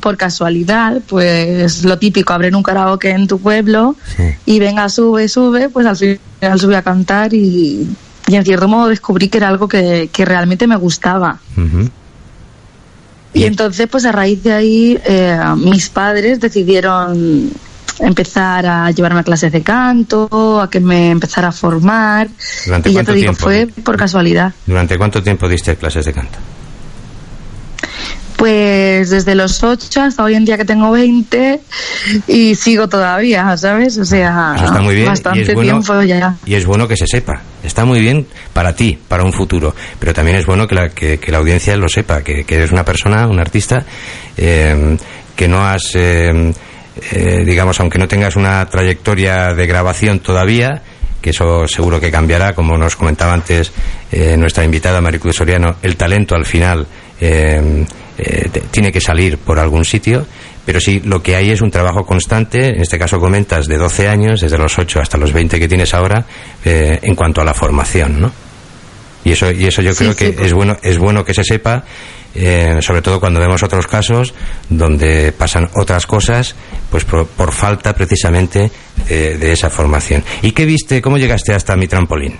por 0.00 0.16
casualidad, 0.16 1.00
pues 1.08 1.84
lo 1.84 1.98
típico, 1.98 2.32
abrir 2.32 2.54
un 2.54 2.62
karaoke 2.62 3.10
en 3.10 3.26
tu 3.26 3.38
pueblo 3.38 3.96
Sí. 4.16 4.22
y 4.46 4.58
venga, 4.58 4.88
sube, 4.88 5.28
sube, 5.28 5.68
pues 5.68 5.86
al 5.86 5.96
final 5.96 6.60
subí 6.60 6.74
a 6.74 6.82
cantar 6.82 7.32
y, 7.34 7.88
y 8.28 8.34
en 8.34 8.44
cierto 8.44 8.68
modo 8.68 8.88
descubrí 8.88 9.28
que 9.28 9.38
era 9.38 9.48
algo 9.48 9.68
que, 9.68 10.10
que 10.12 10.24
realmente 10.24 10.66
me 10.66 10.76
gustaba. 10.76 11.38
Y 13.32 13.44
entonces, 13.44 13.86
pues 13.88 14.04
a 14.06 14.12
raíz 14.12 14.42
de 14.42 14.52
ahí, 14.52 14.98
eh, 15.04 15.38
mis 15.56 15.90
padres 15.90 16.40
decidieron 16.40 17.50
empezar 17.98 18.64
a 18.66 18.90
llevarme 18.90 19.20
a 19.20 19.24
clases 19.24 19.52
de 19.52 19.62
canto, 19.62 20.60
a 20.60 20.70
que 20.70 20.80
me 20.80 21.10
empezara 21.10 21.48
a 21.48 21.52
formar. 21.52 22.28
¿Durante 22.64 22.90
y 22.90 22.94
ya 22.94 23.04
te 23.04 23.12
digo, 23.12 23.32
tiempo? 23.32 23.42
fue 23.42 23.66
por 23.84 23.96
casualidad. 23.98 24.52
¿Durante 24.66 24.96
cuánto 24.96 25.22
tiempo 25.22 25.48
diste 25.48 25.76
clases 25.76 26.06
de 26.06 26.12
canto? 26.14 26.38
Pues 28.36 29.10
desde 29.10 29.34
los 29.34 29.62
8 29.62 30.02
hasta 30.02 30.22
hoy 30.22 30.34
en 30.34 30.44
día 30.44 30.58
que 30.58 30.64
tengo 30.64 30.90
20 30.90 31.60
y 32.28 32.54
sigo 32.54 32.88
todavía, 32.88 33.56
¿sabes? 33.56 33.96
O 33.98 34.04
sea, 34.04 34.52
Eso 34.56 34.66
está 34.66 34.80
muy 34.82 34.94
bien. 34.94 35.06
bastante 35.06 35.38
y 35.40 35.42
es 35.42 35.54
bueno, 35.54 35.80
tiempo 35.80 36.02
ya. 36.02 36.36
Y 36.44 36.54
es 36.54 36.66
bueno 36.66 36.86
que 36.86 36.96
se 36.96 37.06
sepa. 37.06 37.40
Está 37.62 37.84
muy 37.84 38.00
bien 38.00 38.26
para 38.52 38.74
ti, 38.76 38.98
para 39.08 39.24
un 39.24 39.32
futuro. 39.32 39.74
Pero 39.98 40.12
también 40.12 40.36
es 40.36 40.44
bueno 40.46 40.66
que 40.68 40.74
la, 40.74 40.88
que, 40.90 41.18
que 41.18 41.32
la 41.32 41.38
audiencia 41.38 41.76
lo 41.76 41.88
sepa, 41.88 42.22
que, 42.22 42.44
que 42.44 42.56
eres 42.56 42.72
una 42.72 42.84
persona, 42.84 43.26
un 43.26 43.40
artista, 43.40 43.84
eh, 44.36 44.96
que 45.34 45.48
no 45.48 45.64
has, 45.66 45.82
eh, 45.94 46.52
eh, 47.12 47.42
digamos, 47.44 47.80
aunque 47.80 47.98
no 47.98 48.06
tengas 48.06 48.36
una 48.36 48.64
trayectoria 48.66 49.54
de 49.54 49.66
grabación 49.66 50.20
todavía, 50.20 50.82
que 51.20 51.30
eso 51.30 51.66
seguro 51.66 51.98
que 52.00 52.10
cambiará, 52.10 52.54
como 52.54 52.76
nos 52.76 52.96
comentaba 52.96 53.32
antes 53.32 53.72
eh, 54.12 54.36
nuestra 54.36 54.62
invitada 54.64 55.00
Maricruz 55.00 55.36
Soriano, 55.36 55.76
el 55.82 55.96
talento 55.96 56.34
al 56.34 56.44
final 56.44 56.86
eh, 57.20 57.84
eh, 58.18 58.48
tiene 58.70 58.92
que 58.92 59.00
salir 59.00 59.38
por 59.38 59.58
algún 59.58 59.84
sitio, 59.84 60.26
pero 60.64 60.80
sí 60.80 61.00
lo 61.04 61.22
que 61.22 61.36
hay 61.36 61.50
es 61.50 61.60
un 61.62 61.70
trabajo 61.70 62.04
constante, 62.04 62.68
en 62.70 62.80
este 62.82 62.98
caso 62.98 63.18
comentas 63.20 63.66
de 63.66 63.76
12 63.76 64.08
años, 64.08 64.40
desde 64.40 64.58
los 64.58 64.78
8 64.78 65.00
hasta 65.00 65.16
los 65.18 65.32
20 65.32 65.58
que 65.58 65.68
tienes 65.68 65.94
ahora, 65.94 66.24
eh, 66.64 66.98
en 67.02 67.14
cuanto 67.14 67.40
a 67.40 67.44
la 67.44 67.54
formación, 67.54 68.20
¿no? 68.20 68.32
Y 69.24 69.32
eso, 69.32 69.50
y 69.50 69.66
eso 69.66 69.82
yo 69.82 69.92
Sí, 69.92 69.98
creo 69.98 70.12
sí, 70.12 70.18
que 70.18 70.32
pues- 70.32 70.46
es 70.46 70.52
bueno, 70.52 70.76
es 70.82 70.98
bueno 70.98 71.24
que 71.24 71.34
se 71.34 71.42
sepa, 71.44 71.84
eh, 72.34 72.78
sobre 72.80 73.02
todo 73.02 73.18
cuando 73.18 73.40
vemos 73.40 73.62
otros 73.62 73.86
casos 73.86 74.34
donde 74.68 75.32
pasan 75.32 75.68
otras 75.74 76.06
cosas, 76.06 76.54
pues 76.90 77.04
por, 77.04 77.26
por 77.26 77.52
falta 77.52 77.92
precisamente 77.94 78.70
eh, 79.08 79.36
de 79.40 79.52
esa 79.52 79.68
formación. 79.70 80.22
¿Y 80.42 80.52
qué 80.52 80.64
viste? 80.64 81.00
¿Cómo 81.02 81.18
llegaste 81.18 81.52
hasta 81.54 81.74
mi 81.76 81.88
trampolín? 81.88 82.36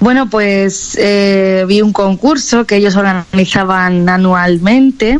Bueno, 0.00 0.28
pues 0.30 0.96
eh, 0.98 1.64
vi 1.68 1.82
un 1.82 1.92
concurso 1.92 2.64
que 2.64 2.76
ellos 2.76 2.96
organizaban 2.96 4.08
anualmente 4.08 5.18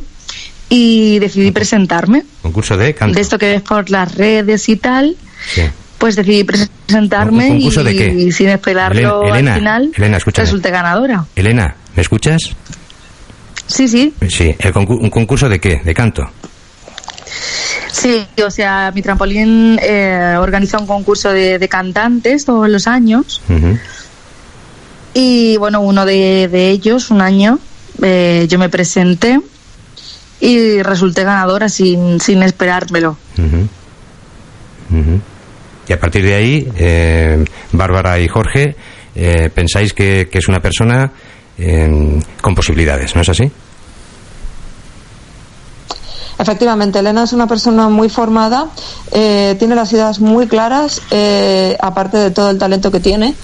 y 0.71 1.19
decidí 1.19 1.51
presentarme. 1.51 2.25
Concurso 2.43 2.77
de 2.77 2.95
canto. 2.95 3.15
De 3.15 3.21
esto 3.21 3.39
que 3.39 3.47
ves 3.51 3.63
por 3.63 3.91
las 3.91 4.15
redes 4.15 4.69
y 4.69 4.77
tal, 4.77 5.17
Sí. 5.53 5.63
pues 5.99 6.17
decidí 6.17 6.45
presentarme 6.45 7.51
¿Un 7.51 7.57
concurso 7.59 7.81
y, 7.83 7.85
de 7.85 7.97
qué? 7.97 8.09
y 8.15 8.33
sin 8.33 8.49
esperarlo 8.49 9.23
Elena, 9.25 9.53
al 9.53 9.59
final 9.59 9.91
Elena, 9.97 10.19
resulté 10.35 10.71
ganadora. 10.71 11.25
Elena, 11.37 11.77
¿me 11.95 12.03
escuchas? 12.03 12.41
Sí, 13.67 13.87
sí, 13.87 14.15
Sí. 14.29 14.55
¿El 14.59 14.73
concur- 14.73 14.99
¿Un 15.01 15.11
concurso 15.11 15.49
de 15.49 15.61
qué? 15.61 15.81
¿De 15.85 15.93
canto? 15.95 16.23
sí. 17.93 18.27
O 18.45 18.51
sea, 18.51 18.91
mi 18.95 19.03
trampolín 19.03 19.79
eh, 19.83 20.37
organiza 20.39 20.79
un 20.79 20.87
concurso 20.87 21.31
de, 21.31 21.59
de 21.59 21.69
cantantes 21.69 22.45
todos 22.45 22.69
los 22.69 22.87
años. 22.87 23.41
Y 25.15 25.57
bueno, 25.57 25.81
uno 25.81 26.05
de, 26.05 26.49
de 26.49 26.71
ellos, 26.71 27.11
un 27.11 27.21
año, 27.21 27.59
eh, 28.03 28.47
yo 28.49 28.59
me 28.59 28.69
presenté 28.69 29.41
y 30.41 30.83
resulté 30.83 31.25
ganadora 31.25 31.69
sin, 31.69 32.21
sin 32.21 32.43
esperármelo. 32.43 33.17
Y 35.89 35.93
a 35.93 35.99
partir 35.99 36.25
de 36.25 36.35
ahí, 36.35 36.69
eh, 36.77 37.45
Bárbara 37.73 38.19
y 38.21 38.29
Jorge, 38.29 38.77
eh, 39.15 39.51
pensáis 39.53 39.93
que, 39.93 40.29
que 40.31 40.39
es 40.39 40.49
una 40.49 40.61
persona 40.61 41.11
eh, 41.59 42.21
con 42.41 42.55
posibilidades, 42.55 43.15
¿no 43.15 43.23
es 43.23 43.29
así? 43.29 43.51
Efectivamente, 46.41 46.99
Elena 46.99 47.25
es 47.25 47.35
una 47.35 47.47
persona 47.47 47.91
muy 47.91 48.09
formada, 48.09 48.69
eh, 49.11 49.57
tiene 49.59 49.75
las 49.75 49.93
ideas 49.93 50.21
muy 50.21 50.47
claras, 50.47 51.03
eh, 51.11 51.77
aparte 51.81 52.17
de 52.17 52.31
todo 52.31 52.49
el 52.49 52.59
talento 52.59 52.91
que 52.91 53.01
tiene. 53.01 53.35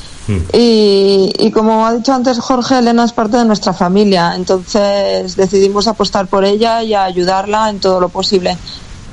Y, 0.52 1.30
y 1.38 1.50
como 1.52 1.86
ha 1.86 1.92
dicho 1.92 2.12
antes 2.12 2.40
Jorge, 2.40 2.78
Elena 2.78 3.04
es 3.04 3.12
parte 3.12 3.36
de 3.36 3.44
nuestra 3.44 3.72
familia, 3.72 4.32
entonces 4.34 5.36
decidimos 5.36 5.86
apostar 5.86 6.26
por 6.26 6.44
ella 6.44 6.82
y 6.82 6.94
ayudarla 6.94 7.70
en 7.70 7.78
todo 7.78 8.00
lo 8.00 8.08
posible. 8.08 8.56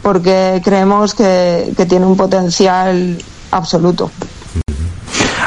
porque 0.04 0.62
creemos 0.64 1.14
que, 1.16 1.74
que 1.76 1.86
tiene 1.86 2.06
un 2.06 2.18
potencial 2.18 3.18
absoluto. 3.52 4.12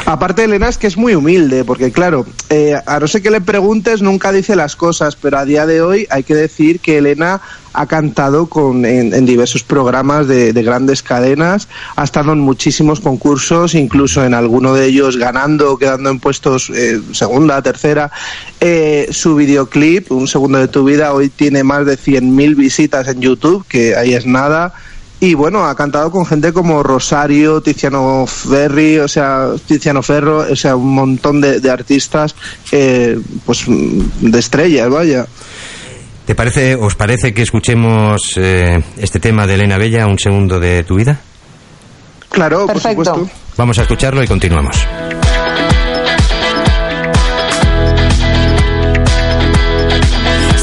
Aparte, 0.07 0.45
Elena, 0.45 0.69
es 0.69 0.77
que 0.77 0.87
es 0.87 0.95
muy 0.95 1.15
humilde, 1.15 1.65
porque 1.65 1.91
claro, 1.91 2.25
eh, 2.49 2.75
a 2.85 2.97
no 2.97 3.09
ser 3.09 3.21
que 3.21 3.29
le 3.29 3.41
preguntes, 3.41 4.01
nunca 4.01 4.31
dice 4.31 4.55
las 4.55 4.77
cosas, 4.77 5.17
pero 5.17 5.37
a 5.37 5.43
día 5.43 5.65
de 5.65 5.81
hoy 5.81 6.07
hay 6.09 6.23
que 6.23 6.33
decir 6.33 6.79
que 6.79 6.99
Elena 6.99 7.41
ha 7.73 7.85
cantado 7.87 8.45
con, 8.45 8.85
en, 8.85 9.25
diversos 9.25 9.63
programas 9.63 10.29
de, 10.29 10.53
grandes 10.53 11.03
cadenas, 11.03 11.67
ha 11.97 12.05
estado 12.05 12.31
en 12.31 12.39
muchísimos 12.39 13.01
concursos, 13.01 13.75
incluso 13.75 14.23
en 14.23 14.33
alguno 14.33 14.73
de 14.75 14.85
ellos 14.85 15.17
ganando, 15.17 15.77
quedando 15.77 16.09
en 16.09 16.21
puestos 16.21 16.69
eh, 16.73 17.01
segunda, 17.11 17.61
tercera. 17.61 18.09
Eh, 18.61 19.09
su 19.11 19.35
videoclip, 19.35 20.09
Un 20.09 20.29
segundo 20.29 20.57
de 20.57 20.69
tu 20.69 20.85
vida, 20.85 21.11
hoy 21.11 21.27
tiene 21.27 21.65
más 21.65 21.85
de 21.85 21.97
100.000 21.97 22.55
visitas 22.55 23.09
en 23.09 23.19
YouTube, 23.19 23.65
que 23.67 23.97
ahí 23.97 24.13
es 24.13 24.25
nada. 24.25 24.73
Y 25.19 25.33
bueno, 25.33 25.65
ha 25.65 25.75
cantado 25.75 26.11
con 26.11 26.25
gente 26.25 26.53
como 26.53 26.83
Rosario, 26.83 27.61
Tiziano 27.61 28.25
Ferri, 28.27 28.99
o 28.99 29.07
sea, 29.07 29.49
Tiziano 29.65 30.03
Ferro, 30.03 30.45
o 30.51 30.55
sea, 30.55 30.75
un 30.75 30.93
montón 30.93 31.41
de, 31.41 31.71
artistas, 31.71 32.35
eh, 32.71 33.19
pues 33.45 33.65
de 33.67 34.39
estrellas, 34.39 34.89
vaya. 34.89 35.25
¿Te 36.25 36.35
parece, 36.35 36.75
os 36.75 36.93
parece 36.95 37.33
que 37.33 37.41
escuchemos 37.41 38.33
eh, 38.35 38.83
este 38.97 39.19
tema 39.19 39.47
de 39.47 39.55
Elena 39.55 39.77
Bella, 39.77 40.05
un 40.05 40.19
segundo 40.19 40.59
de 40.59 40.83
tu 40.83 40.95
vida? 40.95 41.19
Claro, 42.29 42.67
por 42.67 42.79
supuesto. 42.79 43.29
Vamos 43.55 43.79
a 43.79 43.81
escucharlo 43.83 44.21
y 44.21 44.27
continuamos. 44.27 44.75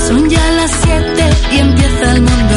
Son 0.07 0.29
ya 0.29 0.51
las 0.53 0.71
siete 0.71 1.31
y 1.51 1.59
empieza 1.59 2.13
el 2.13 2.23
mundo 2.23 2.54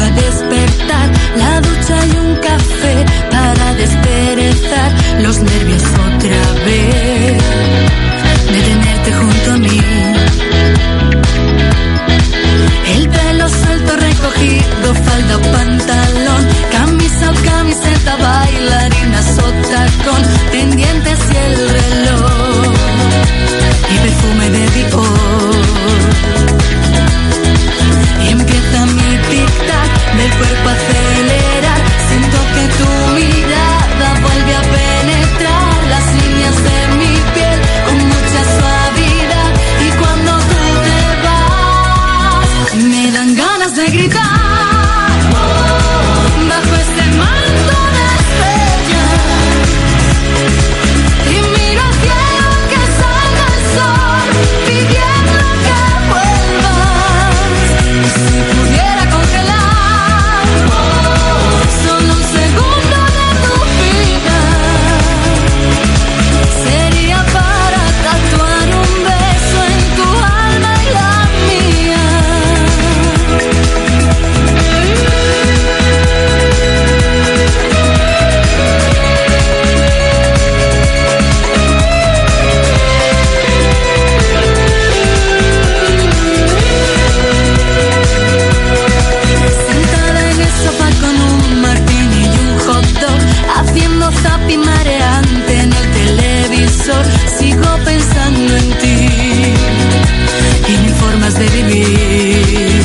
formas 101.08 101.34
de 101.38 101.46
vivir. 101.48 102.77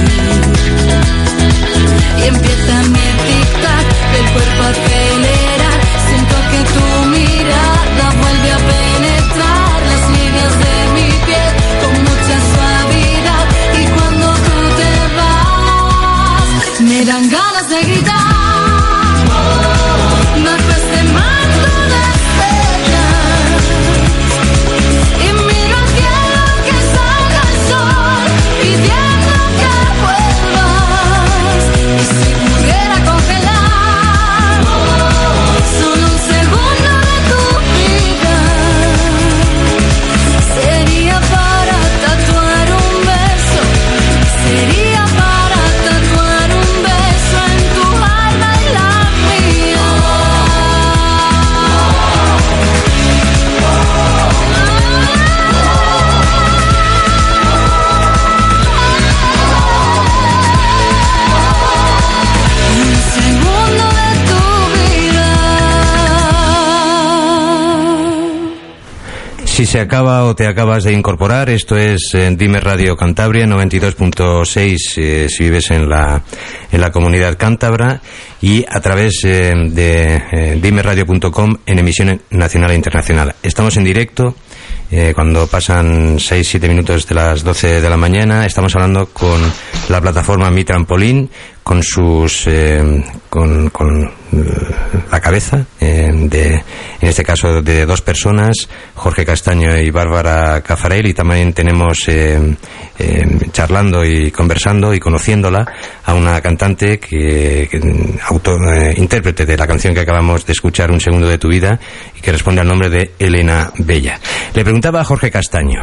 Si 69.54 69.68
se 69.68 69.80
acaba 69.80 70.24
o 70.24 70.36
te 70.36 70.48
acabas 70.48 70.84
de 70.84 70.94
incorporar, 70.94 71.52
esto 71.52 71.78
es 71.78 72.16
eh, 72.16 72.34
Dime 72.36 72.60
Radio 72.60 72.98
Cantabria 72.98 73.46
92.6 73.46 74.78
eh, 74.98 75.28
si 75.30 75.44
vives 75.44 75.70
en 75.70 75.88
la, 75.88 76.24
en 76.72 76.82
la 76.82 76.92
comunidad 76.92 77.38
cántabra 77.38 78.02
y 78.42 78.66
a 78.68 78.82
través 78.82 79.24
eh, 79.24 79.54
de 79.70 80.24
eh, 80.32 80.60
dimeradio.com 80.60 81.56
en 81.68 81.80
emisión 81.80 82.20
nacional 82.32 82.72
e 82.72 82.76
internacional. 82.76 83.36
Estamos 83.44 83.78
en 83.78 83.84
directo 83.84 84.34
eh, 84.90 85.14
cuando 85.14 85.48
pasan 85.48 86.18
6-7 86.18 86.68
minutos 86.68 87.08
de 87.08 87.16
las 87.16 87.44
12 87.44 87.80
de 87.80 87.90
la 87.90 87.98
mañana. 87.98 88.46
Estamos 88.48 88.76
hablando 88.76 89.06
con 89.08 89.40
la 89.90 90.02
plataforma 90.02 90.50
Mi 90.50 90.64
Trampolín, 90.64 91.30
con 91.64 91.82
sus 91.82 92.48
eh, 92.48 93.04
con, 93.30 93.70
con, 93.70 94.04
eh, 94.04 94.12
la 95.12 95.20
cabeza 95.20 95.66
eh, 95.80 96.10
de 96.14 96.54
en 96.56 97.10
este 97.10 97.24
caso 97.24 97.62
de 97.62 97.86
dos 97.86 98.02
personas 98.02 98.68
Jorge 98.96 99.26
Castaño 99.26 99.78
y 99.78 99.90
Bárbara 99.90 100.62
Cafarel 100.62 101.08
y 101.08 101.14
también 101.14 101.54
tenemos 101.54 102.08
eh, 102.08 102.56
eh, 103.00 103.26
charlando 103.52 104.04
y 104.04 104.30
conversando 104.32 104.94
y 104.94 105.00
conociéndola 105.00 105.66
a 106.06 106.14
una 106.14 106.42
cantante 106.42 107.00
que, 107.00 107.68
que 107.72 107.78
intérprete 108.98 109.46
de 109.46 109.58
la 109.58 109.68
canción 109.68 109.94
que 109.94 110.02
acabamos 110.02 110.46
de 110.46 110.52
escuchar 110.52 110.92
un 110.92 111.00
segundo 111.00 111.28
de 111.28 111.38
tu 111.38 111.48
vida 111.48 111.80
y 112.16 112.22
que 112.22 112.32
responde 112.32 112.62
al 112.62 112.68
nombre 112.68 112.90
de 112.90 113.12
Elena 113.18 113.72
Bella. 113.80 114.20
Le 114.54 114.64
preguntaba 114.64 115.02
a 115.02 115.06
Jorge 115.06 115.32
Castaño 115.32 115.82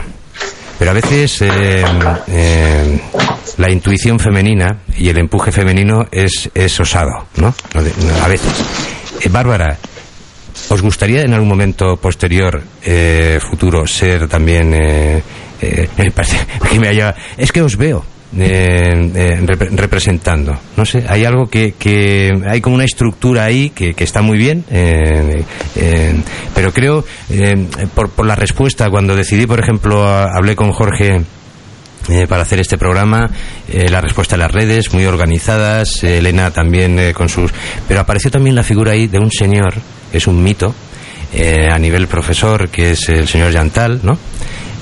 pero 0.80 0.92
a 0.92 0.94
veces 0.94 1.42
eh, 1.42 1.84
eh, 2.28 3.00
la 3.58 3.70
intuición 3.70 4.18
femenina 4.18 4.78
y 4.96 5.10
el 5.10 5.18
empuje 5.18 5.52
femenino 5.52 6.06
es, 6.10 6.50
es 6.54 6.80
osado, 6.80 7.26
¿no? 7.36 7.54
A 8.24 8.28
veces. 8.28 8.50
Eh, 9.20 9.28
Bárbara, 9.28 9.76
¿os 10.70 10.80
gustaría 10.80 11.20
en 11.20 11.34
algún 11.34 11.50
momento 11.50 11.98
posterior, 11.98 12.62
eh, 12.82 13.38
futuro, 13.40 13.86
ser 13.86 14.26
también... 14.26 14.72
Eh, 14.74 15.22
que 16.70 16.80
me 16.80 16.88
haya- 16.88 17.14
es 17.36 17.52
que 17.52 17.60
os 17.60 17.76
veo 17.76 18.02
eh, 18.38 19.10
eh, 19.14 19.40
repre- 19.42 19.70
representando. 19.72 20.56
No 20.76 20.84
sé, 20.86 21.04
hay 21.08 21.24
algo 21.24 21.48
que, 21.48 21.74
que 21.78 22.30
hay 22.48 22.60
como 22.60 22.76
una 22.76 22.84
estructura 22.84 23.44
ahí 23.44 23.70
que, 23.70 23.94
que 23.94 24.04
está 24.04 24.22
muy 24.22 24.38
bien, 24.38 24.64
eh, 24.70 25.44
pero 26.54 26.72
creo, 26.72 27.04
por, 27.94 28.10
por 28.10 28.26
la 28.26 28.34
respuesta, 28.36 28.88
cuando 28.90 29.16
decidí, 29.16 29.46
por 29.46 29.60
ejemplo, 29.60 30.06
a- 30.06 30.36
hablé 30.36 30.54
con 30.56 30.72
Jorge 30.72 31.22
para 32.28 32.42
hacer 32.42 32.58
este 32.60 32.78
programa, 32.78 33.30
la 33.72 34.00
respuesta 34.00 34.34
en 34.34 34.40
las 34.40 34.50
redes, 34.50 34.92
muy 34.92 35.04
organizadas, 35.04 36.02
Elena 36.02 36.50
también 36.50 37.12
con 37.12 37.28
sus... 37.28 37.52
Pero 37.86 38.00
apareció 38.00 38.30
también 38.30 38.56
la 38.56 38.64
figura 38.64 38.92
ahí 38.92 39.06
de 39.06 39.18
un 39.18 39.30
señor, 39.30 39.74
es 40.12 40.26
un 40.26 40.42
mito, 40.42 40.74
a 41.70 41.78
nivel 41.78 42.08
profesor, 42.08 42.68
que 42.68 42.92
es 42.92 43.08
el 43.10 43.28
señor 43.28 43.52
Yantal, 43.52 44.00
¿no? 44.02 44.18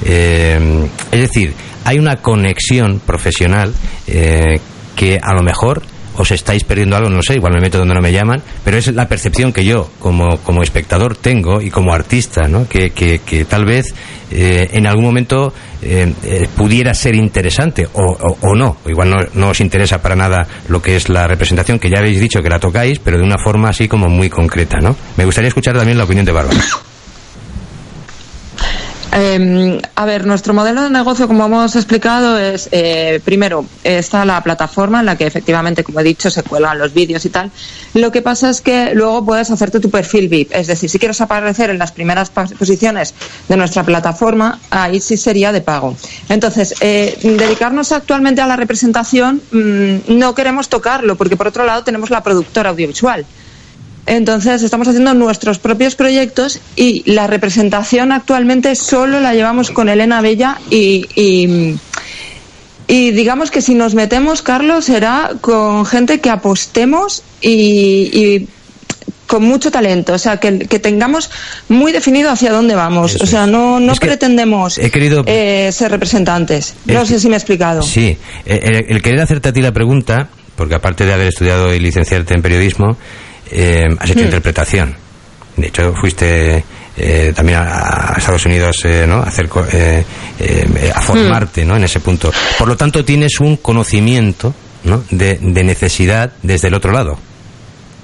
Es 0.02 1.20
decir, 1.20 1.52
hay 1.88 1.98
una 1.98 2.16
conexión 2.16 3.00
profesional 3.00 3.72
eh, 4.06 4.60
que 4.94 5.18
a 5.22 5.32
lo 5.32 5.42
mejor 5.42 5.80
os 6.18 6.30
estáis 6.32 6.62
perdiendo 6.64 6.96
algo, 6.96 7.08
no 7.08 7.22
sé, 7.22 7.36
igual 7.36 7.54
me 7.54 7.60
meto 7.60 7.78
donde 7.78 7.94
no 7.94 8.02
me 8.02 8.12
llaman, 8.12 8.42
pero 8.62 8.76
es 8.76 8.92
la 8.92 9.08
percepción 9.08 9.54
que 9.54 9.64
yo 9.64 9.88
como, 9.98 10.36
como 10.38 10.62
espectador 10.62 11.16
tengo 11.16 11.62
y 11.62 11.70
como 11.70 11.94
artista, 11.94 12.46
¿no? 12.46 12.68
que, 12.68 12.90
que, 12.90 13.20
que 13.20 13.46
tal 13.46 13.64
vez 13.64 13.94
eh, 14.30 14.68
en 14.72 14.86
algún 14.86 15.04
momento 15.04 15.54
eh, 15.80 16.12
pudiera 16.54 16.92
ser 16.92 17.14
interesante 17.14 17.86
o, 17.86 18.02
o, 18.02 18.38
o 18.42 18.54
no, 18.54 18.76
igual 18.86 19.08
no, 19.08 19.16
no 19.32 19.48
os 19.48 19.60
interesa 19.60 20.02
para 20.02 20.14
nada 20.14 20.46
lo 20.68 20.82
que 20.82 20.94
es 20.94 21.08
la 21.08 21.26
representación, 21.26 21.78
que 21.78 21.88
ya 21.88 22.00
habéis 22.00 22.20
dicho 22.20 22.42
que 22.42 22.50
la 22.50 22.58
tocáis, 22.58 22.98
pero 22.98 23.16
de 23.16 23.24
una 23.24 23.38
forma 23.38 23.70
así 23.70 23.88
como 23.88 24.08
muy 24.08 24.28
concreta. 24.28 24.78
¿no? 24.78 24.94
Me 25.16 25.24
gustaría 25.24 25.48
escuchar 25.48 25.74
también 25.74 25.96
la 25.96 26.04
opinión 26.04 26.26
de 26.26 26.32
Bárbara. 26.32 26.60
Eh, 29.12 29.80
a 29.94 30.04
ver, 30.04 30.26
nuestro 30.26 30.52
modelo 30.54 30.82
de 30.82 30.90
negocio, 30.90 31.26
como 31.26 31.46
hemos 31.46 31.76
explicado, 31.76 32.38
es 32.38 32.68
eh, 32.72 33.20
primero 33.24 33.64
está 33.82 34.24
la 34.24 34.42
plataforma 34.42 35.00
en 35.00 35.06
la 35.06 35.16
que 35.16 35.26
efectivamente, 35.26 35.82
como 35.82 36.00
he 36.00 36.04
dicho, 36.04 36.30
se 36.30 36.42
cuelgan 36.42 36.78
los 36.78 36.92
vídeos 36.92 37.24
y 37.24 37.30
tal. 37.30 37.50
Lo 37.94 38.12
que 38.12 38.22
pasa 38.22 38.50
es 38.50 38.60
que 38.60 38.94
luego 38.94 39.24
puedes 39.24 39.50
hacerte 39.50 39.80
tu 39.80 39.90
perfil 39.90 40.28
VIP, 40.28 40.52
es 40.52 40.66
decir, 40.66 40.90
si 40.90 40.98
quieres 40.98 41.20
aparecer 41.20 41.70
en 41.70 41.78
las 41.78 41.92
primeras 41.92 42.30
posiciones 42.30 43.14
de 43.48 43.56
nuestra 43.56 43.82
plataforma, 43.82 44.60
ahí 44.70 45.00
sí 45.00 45.16
sería 45.16 45.52
de 45.52 45.62
pago. 45.62 45.96
Entonces, 46.28 46.74
eh, 46.80 47.16
dedicarnos 47.22 47.92
actualmente 47.92 48.40
a 48.42 48.46
la 48.46 48.56
representación 48.56 49.40
mm, 49.50 50.18
no 50.18 50.34
queremos 50.34 50.68
tocarlo, 50.68 51.16
porque 51.16 51.36
por 51.36 51.48
otro 51.48 51.64
lado 51.64 51.82
tenemos 51.82 52.10
la 52.10 52.22
productora 52.22 52.70
audiovisual. 52.70 53.24
Entonces 54.10 54.62
estamos 54.62 54.88
haciendo 54.88 55.12
nuestros 55.12 55.58
propios 55.58 55.94
proyectos 55.94 56.60
y 56.76 57.02
la 57.10 57.26
representación 57.26 58.10
actualmente 58.10 58.74
solo 58.74 59.20
la 59.20 59.34
llevamos 59.34 59.70
con 59.70 59.90
Elena 59.90 60.22
Bella 60.22 60.56
y, 60.70 61.04
y, 61.14 61.76
y 62.86 63.10
digamos 63.10 63.50
que 63.50 63.60
si 63.60 63.74
nos 63.74 63.94
metemos, 63.94 64.40
Carlos, 64.40 64.86
será 64.86 65.32
con 65.42 65.84
gente 65.84 66.20
que 66.20 66.30
apostemos 66.30 67.22
y, 67.42 67.50
y 68.12 68.48
con 69.26 69.44
mucho 69.44 69.70
talento, 69.70 70.14
o 70.14 70.18
sea, 70.18 70.38
que, 70.38 70.58
que 70.60 70.78
tengamos 70.78 71.30
muy 71.68 71.92
definido 71.92 72.30
hacia 72.30 72.50
dónde 72.50 72.74
vamos. 72.74 73.14
Eso 73.14 73.24
o 73.24 73.26
sea, 73.26 73.46
no, 73.46 73.78
no 73.78 73.92
pretendemos 73.96 74.78
he 74.78 74.90
querido- 74.90 75.22
eh, 75.26 75.70
ser 75.70 75.90
representantes. 75.90 76.74
No 76.86 77.04
sé 77.04 77.20
si 77.20 77.28
me 77.28 77.34
he 77.34 77.36
explicado. 77.36 77.82
Sí, 77.82 78.16
eh, 78.46 78.60
el, 78.62 78.96
el 78.96 79.02
querer 79.02 79.20
hacerte 79.20 79.50
a 79.50 79.52
ti 79.52 79.60
la 79.60 79.72
pregunta, 79.72 80.28
porque 80.56 80.74
aparte 80.76 81.04
de 81.04 81.12
haber 81.12 81.26
estudiado 81.26 81.74
y 81.74 81.78
licenciarte 81.78 82.32
en 82.34 82.40
periodismo, 82.40 82.96
eh, 83.50 83.86
has 83.98 84.10
hecho 84.10 84.20
Hmm. 84.20 84.24
interpretación. 84.24 84.96
De 85.56 85.66
hecho, 85.68 85.92
fuiste 85.94 86.64
eh, 86.96 87.32
también 87.34 87.58
a, 87.58 88.12
a 88.12 88.14
Estados 88.18 88.44
Unidos 88.46 88.80
eh, 88.84 89.04
¿no? 89.08 89.16
a, 89.16 89.24
hacer 89.24 89.48
eh, 89.72 90.04
eh, 90.40 90.92
a 90.94 91.00
formarte 91.00 91.64
¿no? 91.64 91.76
en 91.76 91.84
ese 91.84 92.00
punto. 92.00 92.32
Por 92.58 92.68
lo 92.68 92.76
tanto, 92.76 93.04
tienes 93.04 93.40
un 93.40 93.56
conocimiento 93.56 94.54
¿no? 94.84 95.02
de, 95.10 95.38
de 95.40 95.64
necesidad 95.64 96.32
desde 96.42 96.68
el 96.68 96.74
otro 96.74 96.92
lado, 96.92 97.18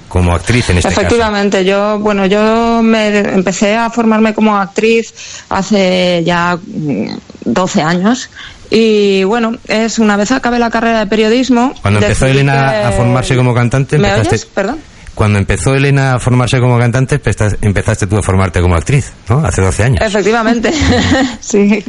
como 0.09 0.33
actriz 0.33 0.69
en 0.69 0.77
este 0.77 0.89
caso. 0.89 1.01
Efectivamente, 1.01 1.63
yo, 1.65 1.97
bueno, 1.99 2.25
yo 2.25 2.81
me 2.83 3.19
empecé 3.19 3.75
a 3.75 3.89
formarme 3.89 4.33
como 4.33 4.57
actriz 4.57 5.13
hace 5.49 6.23
ya 6.25 6.57
mm, 6.57 7.17
12 7.45 7.81
años. 7.81 8.29
Y 8.69 9.23
bueno, 9.25 9.55
es 9.67 9.99
una 9.99 10.17
vez 10.17 10.31
acabé 10.31 10.57
la 10.59 10.69
carrera 10.69 10.99
de 10.99 11.07
periodismo. 11.07 11.73
Cuando 11.81 11.99
empezó 12.01 12.25
Elena 12.25 12.69
que- 12.71 12.77
a 12.87 12.91
formarse 12.91 13.35
como 13.37 13.53
cantante, 13.53 13.97
¿Me 13.97 14.09
empezaste- 14.09 14.27
oyes? 14.35 14.45
Perdón. 14.45 14.79
Cuando 15.15 15.39
empezó 15.39 15.73
Elena 15.73 16.15
a 16.15 16.19
formarse 16.19 16.59
como 16.59 16.77
cantante, 16.77 17.15
empezas- 17.15 17.55
empezaste 17.61 18.05
tú 18.05 18.17
a 18.17 18.21
formarte 18.21 18.61
como 18.61 18.75
actriz, 18.75 19.11
¿no? 19.29 19.39
Hace 19.45 19.61
12 19.61 19.83
años. 19.83 20.01
Efectivamente, 20.05 20.71
sí. 21.39 21.83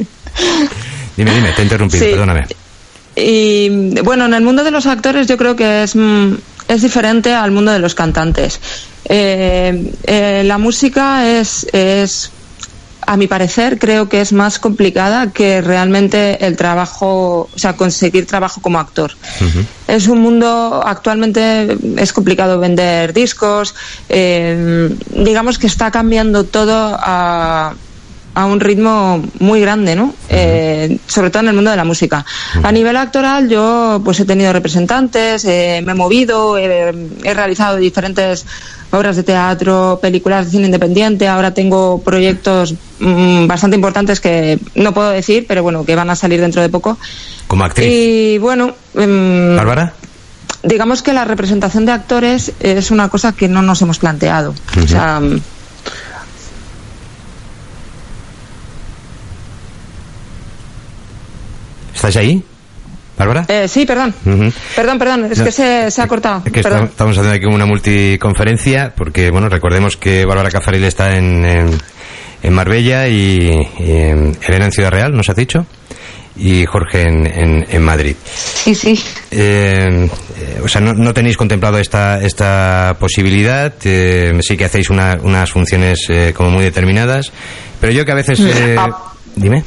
Dime, 1.16 1.34
dime, 1.34 1.52
te 1.52 1.60
he 1.62 1.64
interrumpido, 1.64 2.04
Sí. 2.04 2.10
perdóname. 2.12 2.46
Y 3.16 4.00
bueno, 4.02 4.26
en 4.26 4.34
el 4.34 4.42
mundo 4.42 4.62
de 4.62 4.70
los 4.70 4.86
actores 4.86 5.26
yo 5.26 5.36
creo 5.36 5.56
que 5.56 5.82
es, 5.82 5.96
mm, 5.96 6.34
es 6.68 6.82
diferente 6.82 7.34
al 7.34 7.50
mundo 7.50 7.72
de 7.72 7.78
los 7.78 7.94
cantantes. 7.94 8.60
Eh, 9.08 9.92
eh, 10.04 10.42
la 10.44 10.58
música 10.58 11.26
es, 11.38 11.66
es, 11.72 12.30
a 13.06 13.16
mi 13.16 13.28
parecer, 13.28 13.78
creo 13.78 14.08
que 14.08 14.20
es 14.20 14.32
más 14.32 14.58
complicada 14.58 15.32
que 15.32 15.60
realmente 15.60 16.44
el 16.44 16.56
trabajo, 16.56 17.48
o 17.54 17.58
sea, 17.58 17.74
conseguir 17.74 18.26
trabajo 18.26 18.60
como 18.60 18.80
actor. 18.80 19.12
Es 19.86 20.08
un 20.08 20.20
mundo, 20.20 20.82
actualmente 20.84 21.78
es 21.96 22.12
complicado 22.12 22.58
vender 22.58 23.12
discos, 23.12 23.74
eh, 24.08 24.94
digamos 25.10 25.58
que 25.58 25.68
está 25.68 25.90
cambiando 25.92 26.44
todo 26.44 26.96
a, 26.98 27.74
a 28.36 28.44
un 28.44 28.60
ritmo 28.60 29.24
muy 29.38 29.60
grande, 29.60 29.96
¿no? 29.96 30.12
Eh, 30.28 30.98
sobre 31.06 31.30
todo 31.30 31.44
en 31.44 31.48
el 31.48 31.54
mundo 31.54 31.70
de 31.70 31.76
la 31.78 31.84
música. 31.84 32.26
A 32.62 32.70
nivel 32.70 32.96
actoral, 32.96 33.48
yo 33.48 34.02
pues 34.04 34.20
he 34.20 34.26
tenido 34.26 34.52
representantes, 34.52 35.44
eh, 35.46 35.80
me 35.86 35.92
he 35.92 35.94
movido, 35.94 36.58
he 36.58 36.92
realizado 37.34 37.76
diferentes 37.76 38.44
obras 38.90 39.16
de 39.16 39.22
teatro, 39.22 39.98
películas 40.00 40.46
de 40.46 40.52
cine 40.52 40.66
independiente. 40.66 41.28
Ahora 41.28 41.52
tengo 41.52 42.00
proyectos 42.02 42.74
mm, 43.00 43.46
bastante 43.46 43.76
importantes 43.76 44.20
que 44.20 44.58
no 44.74 44.92
puedo 44.92 45.10
decir, 45.10 45.46
pero 45.46 45.62
bueno, 45.62 45.84
que 45.84 45.94
van 45.94 46.10
a 46.10 46.16
salir 46.16 46.40
dentro 46.40 46.62
de 46.62 46.68
poco. 46.68 46.98
Como 47.46 47.64
actriz. 47.64 47.88
Y 47.90 48.38
bueno, 48.38 48.74
em, 48.94 49.56
¿Bárbara? 49.56 49.92
digamos 50.62 51.02
que 51.02 51.12
la 51.12 51.24
representación 51.24 51.86
de 51.86 51.92
actores 51.92 52.52
es 52.60 52.90
una 52.90 53.08
cosa 53.08 53.32
que 53.32 53.48
no 53.48 53.62
nos 53.62 53.82
hemos 53.82 53.98
planteado. 53.98 54.54
O 54.82 54.86
sea, 54.86 55.20
mm, 55.20 55.40
¿Estás 61.94 62.16
ahí? 62.16 62.44
¿Bárbara? 63.16 63.44
eh, 63.48 63.66
sí, 63.68 63.86
perdón. 63.86 64.14
Ujú. 64.24 64.52
Perdón, 64.74 64.98
perdón, 64.98 65.24
es 65.32 65.38
No, 65.38 65.44
que 65.44 65.52
se, 65.52 65.90
se 65.90 66.02
ha 66.02 66.06
cortado. 66.06 66.42
Es 66.44 66.52
que 66.52 66.60
estamos 66.60 67.16
haciendo 67.16 67.30
aquí 67.32 67.46
una 67.46 67.64
multiconferencia, 67.66 68.92
porque, 68.96 69.30
bueno, 69.30 69.48
recordemos 69.48 69.96
que 69.96 70.24
Bárbara 70.26 70.50
Cafaril 70.50 70.84
está 70.84 71.16
en, 71.16 71.44
en, 71.44 71.70
en 72.42 72.52
Marbella 72.52 73.08
y, 73.08 73.60
y 73.78 73.90
en 73.92 74.36
Elena 74.46 74.66
en 74.66 74.72
Ciudad 74.72 74.90
Real, 74.90 75.12
¿nos 75.16 75.28
has 75.30 75.36
dicho? 75.36 75.66
Y 76.38 76.66
Jorge 76.66 77.00
en, 77.00 77.26
en, 77.26 77.66
en 77.70 77.82
Madrid. 77.82 78.14
Sí, 78.26 78.74
sí. 78.74 79.02
Eh, 79.30 80.06
eh, 80.38 80.60
o 80.62 80.68
sea, 80.68 80.82
no, 80.82 80.92
no 80.92 81.14
tenéis 81.14 81.38
contemplado 81.38 81.78
esta, 81.78 82.20
esta 82.22 82.94
posibilidad. 83.00 83.72
eh, 83.84 84.38
sí 84.42 84.54
que 84.58 84.66
hacéis 84.66 84.90
una- 84.90 85.18
unas 85.22 85.50
funciones 85.50 85.98
eh, 86.10 86.34
como 86.36 86.50
muy 86.50 86.62
determinadas. 86.64 87.32
Pero 87.80 87.92
yo 87.94 88.04
que 88.04 88.12
a 88.12 88.16
veces. 88.16 88.38
eh, 88.40 88.76
Ah. 88.78 89.12
dime. 89.34 89.64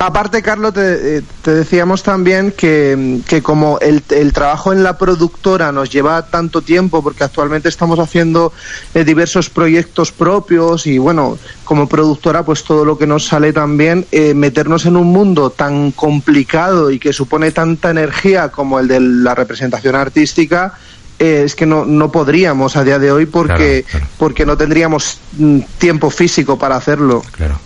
Aparte, 0.00 0.42
Carlos, 0.42 0.74
te, 0.74 1.18
eh, 1.18 1.22
te 1.42 1.52
decíamos 1.54 2.04
también 2.04 2.52
que, 2.52 3.20
que 3.26 3.42
como 3.42 3.80
el, 3.80 4.02
el 4.10 4.32
trabajo 4.32 4.72
en 4.72 4.84
la 4.84 4.96
productora 4.96 5.72
nos 5.72 5.90
lleva 5.90 6.22
tanto 6.26 6.62
tiempo, 6.62 7.02
porque 7.02 7.24
actualmente 7.24 7.68
estamos 7.68 7.98
haciendo 7.98 8.52
eh, 8.94 9.02
diversos 9.02 9.50
proyectos 9.50 10.12
propios 10.12 10.86
y 10.86 10.98
bueno, 10.98 11.36
como 11.64 11.88
productora, 11.88 12.44
pues 12.44 12.62
todo 12.62 12.84
lo 12.84 12.96
que 12.96 13.08
nos 13.08 13.26
sale 13.26 13.52
también, 13.52 14.06
eh, 14.12 14.34
meternos 14.34 14.86
en 14.86 14.96
un 14.96 15.08
mundo 15.08 15.50
tan 15.50 15.90
complicado 15.90 16.92
y 16.92 17.00
que 17.00 17.12
supone 17.12 17.50
tanta 17.50 17.90
energía 17.90 18.50
como 18.50 18.78
el 18.78 18.86
de 18.86 19.00
la 19.00 19.34
representación 19.34 19.96
artística, 19.96 20.74
eh, 21.18 21.42
es 21.44 21.56
que 21.56 21.66
no, 21.66 21.84
no 21.84 22.12
podríamos 22.12 22.76
a 22.76 22.84
día 22.84 23.00
de 23.00 23.10
hoy 23.10 23.26
porque, 23.26 23.82
Claro, 23.82 24.06
claro. 24.06 24.06
porque 24.16 24.46
no 24.46 24.56
tendríamos 24.56 25.18
mm, 25.36 25.58
tiempo 25.78 26.08
físico 26.10 26.56
para 26.56 26.76
hacerlo. 26.76 27.24
Claro. 27.32 27.58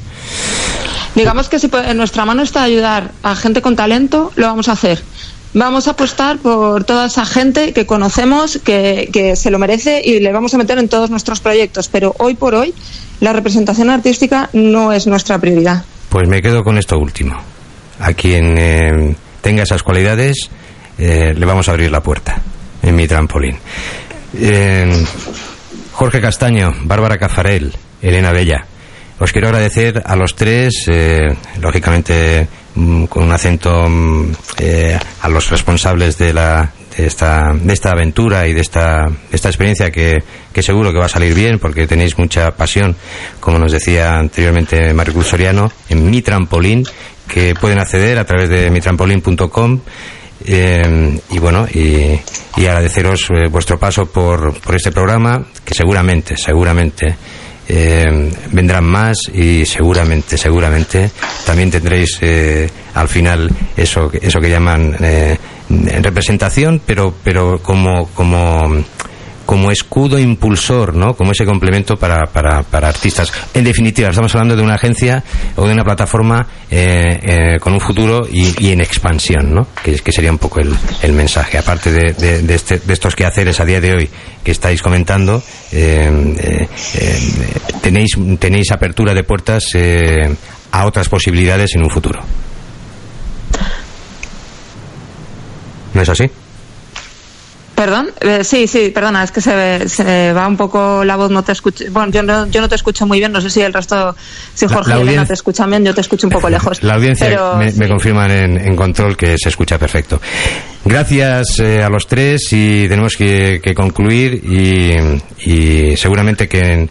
Digamos 1.14 1.48
que 1.48 1.59
si 1.59 1.70
en 1.72 1.96
nuestra 1.96 2.25
mano 2.25 2.42
está 2.42 2.62
ayudar 2.62 3.12
a 3.22 3.35
gente 3.37 3.61
con 3.62 3.77
talento, 3.77 4.33
lo 4.37 4.46
vamos 4.46 4.68
a 4.68 4.72
hacer. 4.72 5.03
Vamos 5.55 5.87
a 5.87 5.90
apostar 5.90 6.38
por 6.38 6.85
toda 6.85 7.07
esa 7.07 7.27
gente 7.27 7.75
que 7.75 7.85
conocemos, 7.85 8.59
que, 8.64 9.11
que 9.12 9.37
se 9.37 9.51
lo 9.51 9.59
merece 9.59 10.01
y 10.03 10.20
le 10.20 10.33
vamos 10.33 10.55
a 10.55 10.59
meter 10.59 10.79
en 10.79 10.88
todos 10.88 11.11
nuestros 11.11 11.40
proyectos. 11.40 11.88
Pero 11.88 12.14
hoy 12.18 12.35
por 12.35 12.55
hoy, 12.55 12.72
la 13.20 13.35
representación 13.35 13.90
artística 13.90 14.48
no 14.55 14.92
es 14.92 15.07
nuestra 15.07 15.38
prioridad. 15.38 15.85
Pues 16.09 16.27
me 16.27 16.40
quedo 16.40 16.62
con 16.62 16.79
esto 16.79 16.98
último. 16.98 17.37
A 18.01 18.14
quien 18.14 18.57
eh, 18.59 19.14
tenga 19.42 19.64
esas 19.64 19.83
cualidades, 19.83 20.48
eh, 20.98 21.35
le 21.37 21.46
vamos 21.46 21.68
a 21.68 21.72
abrir 21.72 21.90
la 21.90 22.03
puerta 22.03 22.40
en 22.83 22.96
mi 22.96 23.07
trampolín. 23.07 23.57
Eh, 24.35 25.05
Jorge 25.92 26.20
Castaño, 26.20 26.72
Bárbara 26.83 27.18
Cafarel, 27.18 27.72
Elena 28.01 28.33
Bella. 28.33 28.66
Os 29.18 29.33
quiero 29.33 29.48
agradecer 29.48 30.03
a 30.05 30.16
los 30.16 30.35
tres, 30.35 30.85
eh, 30.88 31.29
lógicamente 31.61 32.48
mm, 32.75 33.05
con 33.05 33.25
un 33.25 33.33
acento 33.33 33.88
mm, 33.88 34.33
eh, 34.59 34.98
a 35.20 35.29
los 35.29 35.51
responsables 35.51 36.18
de 36.18 36.33
la 36.33 36.72
de 36.96 37.07
esta, 37.07 37.53
de 37.55 37.72
esta 37.72 37.90
aventura 37.90 38.46
y 38.46 38.53
de 38.53 38.61
esta, 38.61 39.07
esta 39.31 39.48
experiencia 39.48 39.90
que, 39.90 40.22
que 40.53 40.62
seguro 40.62 40.92
que 40.92 40.98
va 40.98 41.07
a 41.07 41.09
salir 41.09 41.35
bien 41.35 41.59
porque 41.59 41.87
tenéis 41.87 42.18
mucha 42.18 42.51
pasión, 42.53 42.96
como 43.40 43.59
nos 43.59 43.72
decía 43.72 44.18
anteriormente 44.18 44.92
Maricruz 44.92 45.29
Soriano, 45.29 45.72
en 45.88 46.11
mi 46.11 46.22
trampolín, 46.22 46.85
que 47.29 47.55
pueden 47.55 47.79
acceder 47.79 48.18
a 48.18 48.25
través 48.25 48.48
de 48.48 48.70
mitrampolin.com. 48.70 49.81
Eh, 50.44 51.20
y 51.31 51.38
bueno, 51.38 51.66
y, 51.72 52.18
y 52.57 52.66
agradeceros 52.66 53.29
eh, 53.31 53.48
vuestro 53.48 53.79
paso 53.79 54.07
por, 54.07 54.61
por 54.61 54.75
este 54.75 54.90
programa, 54.90 55.46
que 55.64 55.72
seguramente, 55.72 56.37
seguramente 56.37 57.16
eh, 57.74 58.30
vendrán 58.50 58.85
más 58.85 59.16
y 59.32 59.64
seguramente, 59.64 60.37
seguramente 60.37 61.11
también 61.46 61.70
tendréis 61.70 62.18
eh, 62.20 62.68
al 62.92 63.08
final 63.08 63.50
eso, 63.74 64.11
eso 64.12 64.40
que 64.40 64.50
llaman 64.50 64.94
eh, 65.00 65.38
representación, 66.02 66.82
pero, 66.85 67.14
pero 67.24 67.62
como, 67.62 68.08
como, 68.08 68.85
como 69.52 69.70
escudo 69.70 70.18
impulsor, 70.18 70.94
¿no? 70.94 71.14
Como 71.14 71.32
ese 71.32 71.44
complemento 71.44 71.98
para, 71.98 72.24
para, 72.24 72.62
para 72.62 72.88
artistas. 72.88 73.30
En 73.52 73.64
definitiva, 73.64 74.08
estamos 74.08 74.34
hablando 74.34 74.56
de 74.56 74.62
una 74.62 74.76
agencia 74.76 75.22
o 75.56 75.66
de 75.66 75.74
una 75.74 75.84
plataforma 75.84 76.46
eh, 76.70 77.20
eh, 77.22 77.58
con 77.60 77.74
un 77.74 77.80
futuro 77.80 78.26
y, 78.32 78.70
en 78.72 78.80
expansión, 78.80 79.52
¿no? 79.52 79.66
Que, 79.84 80.10
sería 80.10 80.30
un 80.30 80.38
poco 80.38 80.60
el, 80.60 80.74
el 81.02 81.12
mensaje. 81.12 81.58
Aparte 81.58 81.92
de, 81.92 82.14
de, 82.14 82.54
este, 82.54 82.78
de 82.78 82.92
estos 82.94 83.14
quehaceres 83.14 83.60
a 83.60 83.66
día 83.66 83.82
de 83.82 83.92
hoy 83.92 84.10
que 84.42 84.52
estáis 84.52 84.80
comentando, 84.80 85.42
eh, 85.70 86.34
eh, 86.38 86.68
tenéis, 87.82 88.16
tenéis 88.38 88.72
apertura 88.72 89.12
de 89.12 89.22
puertas 89.22 89.64
a 90.70 90.86
otras 90.86 91.10
posibilidades 91.10 91.74
en 91.74 91.82
un 91.82 91.90
futuro. 91.90 92.22
¿No 95.92 96.00
es 96.00 96.08
así? 96.08 96.30
Perdón, 97.84 98.10
Eh, 98.20 98.44
sí, 98.44 98.68
sí, 98.68 98.90
perdona, 98.94 99.24
es 99.24 99.32
que 99.32 99.40
se, 99.40 99.88
se 99.88 100.32
va 100.32 100.46
un 100.46 100.56
poco 100.56 101.04
la 101.04 101.16
voz, 101.16 101.30
no 101.32 101.42
te 101.42 101.50
escucho. 101.50 101.84
Bueno, 101.90 102.12
yo 102.12 102.22
no, 102.22 102.46
yo 102.46 102.60
no 102.60 102.68
te 102.68 102.76
escucho 102.76 103.06
muy 103.06 103.18
bien, 103.18 103.32
no 103.32 103.40
sé 103.40 103.50
si 103.50 103.60
el 103.60 103.72
resto, 103.72 104.14
si 104.54 104.68
Jorge 104.68 104.90
la 104.90 104.98
y 104.98 105.02
Elena 105.02 105.22
audien- 105.22 105.26
te 105.26 105.34
escuchan 105.34 105.68
bien, 105.68 105.84
yo 105.84 105.92
te 105.92 106.00
escucho 106.00 106.28
un 106.28 106.32
poco 106.32 106.48
lejos. 106.48 106.80
La 106.82 106.94
audiencia 106.94 107.26
Pero, 107.26 107.56
me, 107.56 107.66
me 107.66 107.72
sí. 107.72 107.88
confirman 107.88 108.30
en, 108.30 108.56
en 108.58 108.76
control 108.76 109.16
que 109.16 109.36
se 109.36 109.48
escucha 109.48 109.78
perfecto. 109.78 110.20
Gracias 110.84 111.58
eh, 111.58 111.82
a 111.82 111.88
los 111.88 112.06
tres 112.06 112.52
y 112.52 112.88
tenemos 112.88 113.16
que, 113.16 113.60
que 113.62 113.74
concluir 113.74 114.34
y, 114.44 115.50
y 115.50 115.96
seguramente 115.96 116.48
que, 116.48 116.88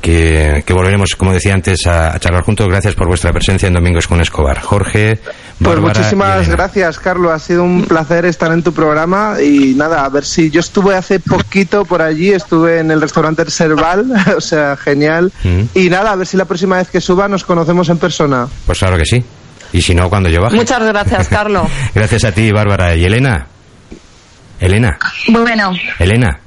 que, 0.00 0.62
que 0.66 0.72
volveremos, 0.72 1.16
como 1.16 1.32
decía 1.32 1.54
antes, 1.54 1.86
a, 1.86 2.14
a 2.14 2.18
charlar 2.20 2.42
juntos. 2.44 2.68
Gracias 2.68 2.94
por 2.94 3.08
vuestra 3.08 3.32
presencia 3.32 3.66
en 3.66 3.74
Domingos 3.74 4.06
con 4.06 4.20
Escobar. 4.20 4.60
Jorge, 4.60 5.16
Pues 5.16 5.34
Bárbara 5.58 5.80
y 5.80 5.98
muchísimas 5.98 6.48
gracias, 6.48 6.98
Carlos. 6.98 7.32
Ha 7.32 7.38
sido 7.38 7.64
un 7.64 7.84
placer 7.84 8.24
estar 8.24 8.52
en 8.52 8.62
tu 8.62 8.72
programa 8.72 9.36
y 9.42 9.74
nada, 9.74 10.04
a 10.04 10.08
ver 10.08 10.24
si 10.24 10.50
yo 10.50 10.60
estuve 10.60 10.94
hace 10.94 11.18
poquito 11.20 11.84
por 11.84 12.00
allí, 12.02 12.30
estuve 12.30 12.78
en 12.78 12.90
el 12.90 13.00
restaurante 13.00 13.48
Serval, 13.50 14.12
o 14.36 14.40
sea, 14.40 14.76
genial. 14.76 15.32
Mm. 15.42 15.62
Y 15.74 15.90
nada, 15.90 16.12
a 16.12 16.16
ver 16.16 16.26
si 16.26 16.36
la 16.36 16.44
próxima 16.44 16.76
vez 16.76 16.88
que 16.90 17.00
suba 17.00 17.26
nos 17.28 17.44
conocemos 17.44 17.88
en 17.88 17.98
persona. 17.98 18.46
Pues 18.66 18.78
claro 18.78 18.96
que 18.96 19.04
sí. 19.04 19.22
Y 19.72 19.82
si 19.82 19.94
no, 19.94 20.08
cuando 20.08 20.28
yo 20.30 20.40
baje. 20.40 20.56
Muchas 20.56 20.82
gracias, 20.82 21.28
Carlos. 21.30 21.66
Gracias 21.94 22.24
a 22.24 22.32
ti, 22.32 22.50
Bárbara. 22.52 22.94
¿Y 22.94 23.04
Elena? 23.04 23.46
Elena, 24.60 24.98
Bueno, 25.28 25.70
Elena, 26.00 26.40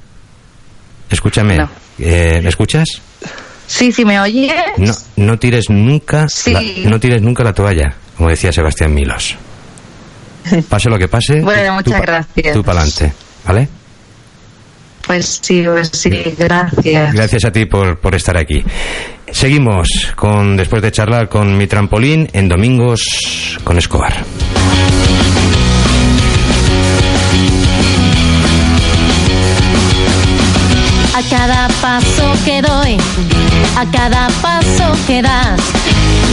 escúchame. 1.08 1.56
No. 1.56 1.81
Eh, 1.98 2.40
¿Me 2.42 2.48
escuchas? 2.48 2.86
sí, 3.66 3.92
sí 3.92 4.04
me 4.04 4.18
oyes. 4.20 4.52
No, 4.76 4.92
no 5.16 5.38
tires 5.38 5.66
nunca, 5.70 6.28
Sí. 6.28 6.52
la, 6.52 6.62
no 6.90 6.98
tires 7.00 7.22
nunca 7.22 7.42
la 7.44 7.52
toalla, 7.52 7.94
como 8.16 8.28
decía 8.30 8.52
Sebastián 8.52 8.92
Milos. 8.94 9.36
Pase 10.68 10.90
lo 10.90 10.98
que 10.98 11.08
pase. 11.08 11.40
Bueno, 11.40 11.74
muchas 11.74 12.00
gracias. 12.02 12.52
Tú 12.52 12.62
para 12.64 12.80
adelante, 12.80 13.12
¿vale? 13.46 13.68
Pues 15.06 15.40
sí, 15.42 15.62
pues 15.64 15.90
sí, 15.92 16.10
gracias. 16.38 17.12
Gracias 17.14 17.44
a 17.44 17.50
ti 17.52 17.66
por, 17.66 17.98
por 17.98 18.14
estar 18.14 18.36
aquí. 18.36 18.62
Seguimos 19.30 19.88
con 20.14 20.56
después 20.56 20.82
de 20.82 20.92
charlar 20.92 21.28
con 21.28 21.56
mi 21.56 21.66
trampolín 21.66 22.28
en 22.32 22.48
Domingos 22.48 23.00
con 23.64 23.78
Escobar. 23.78 24.24
Cada 31.32 31.66
paso 31.80 32.24
que 32.44 32.60
doy, 32.60 32.98
a 33.78 33.90
cada 33.90 34.28
paso 34.42 34.84
que 35.06 35.22
das, 35.22 35.60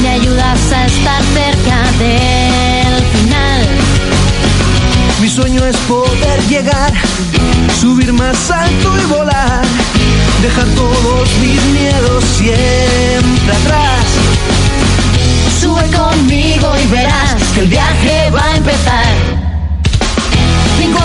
me 0.02 0.10
ayudas 0.10 0.60
a 0.74 0.86
estar 0.88 1.22
cerca 1.34 1.78
del 2.04 3.02
final. 3.14 3.62
Mi 5.22 5.30
sueño 5.30 5.66
es 5.66 5.78
poder 5.88 6.40
llegar, 6.50 6.92
subir 7.80 8.12
más 8.12 8.52
alto 8.52 8.94
y 9.02 9.06
volar, 9.06 9.66
dejar 10.42 10.66
todos 10.76 11.30
mis 11.44 11.64
miedos 11.78 12.24
siempre 12.38 13.54
atrás. 13.62 14.06
Sube 15.62 15.86
conmigo 15.98 16.74
y 16.84 16.88
verás 16.88 17.42
que 17.54 17.62
el 17.62 17.68
viaje 17.68 18.30
va 18.32 18.44
a 18.44 18.58
empezar. 18.58 19.14
Cinco 20.78 21.00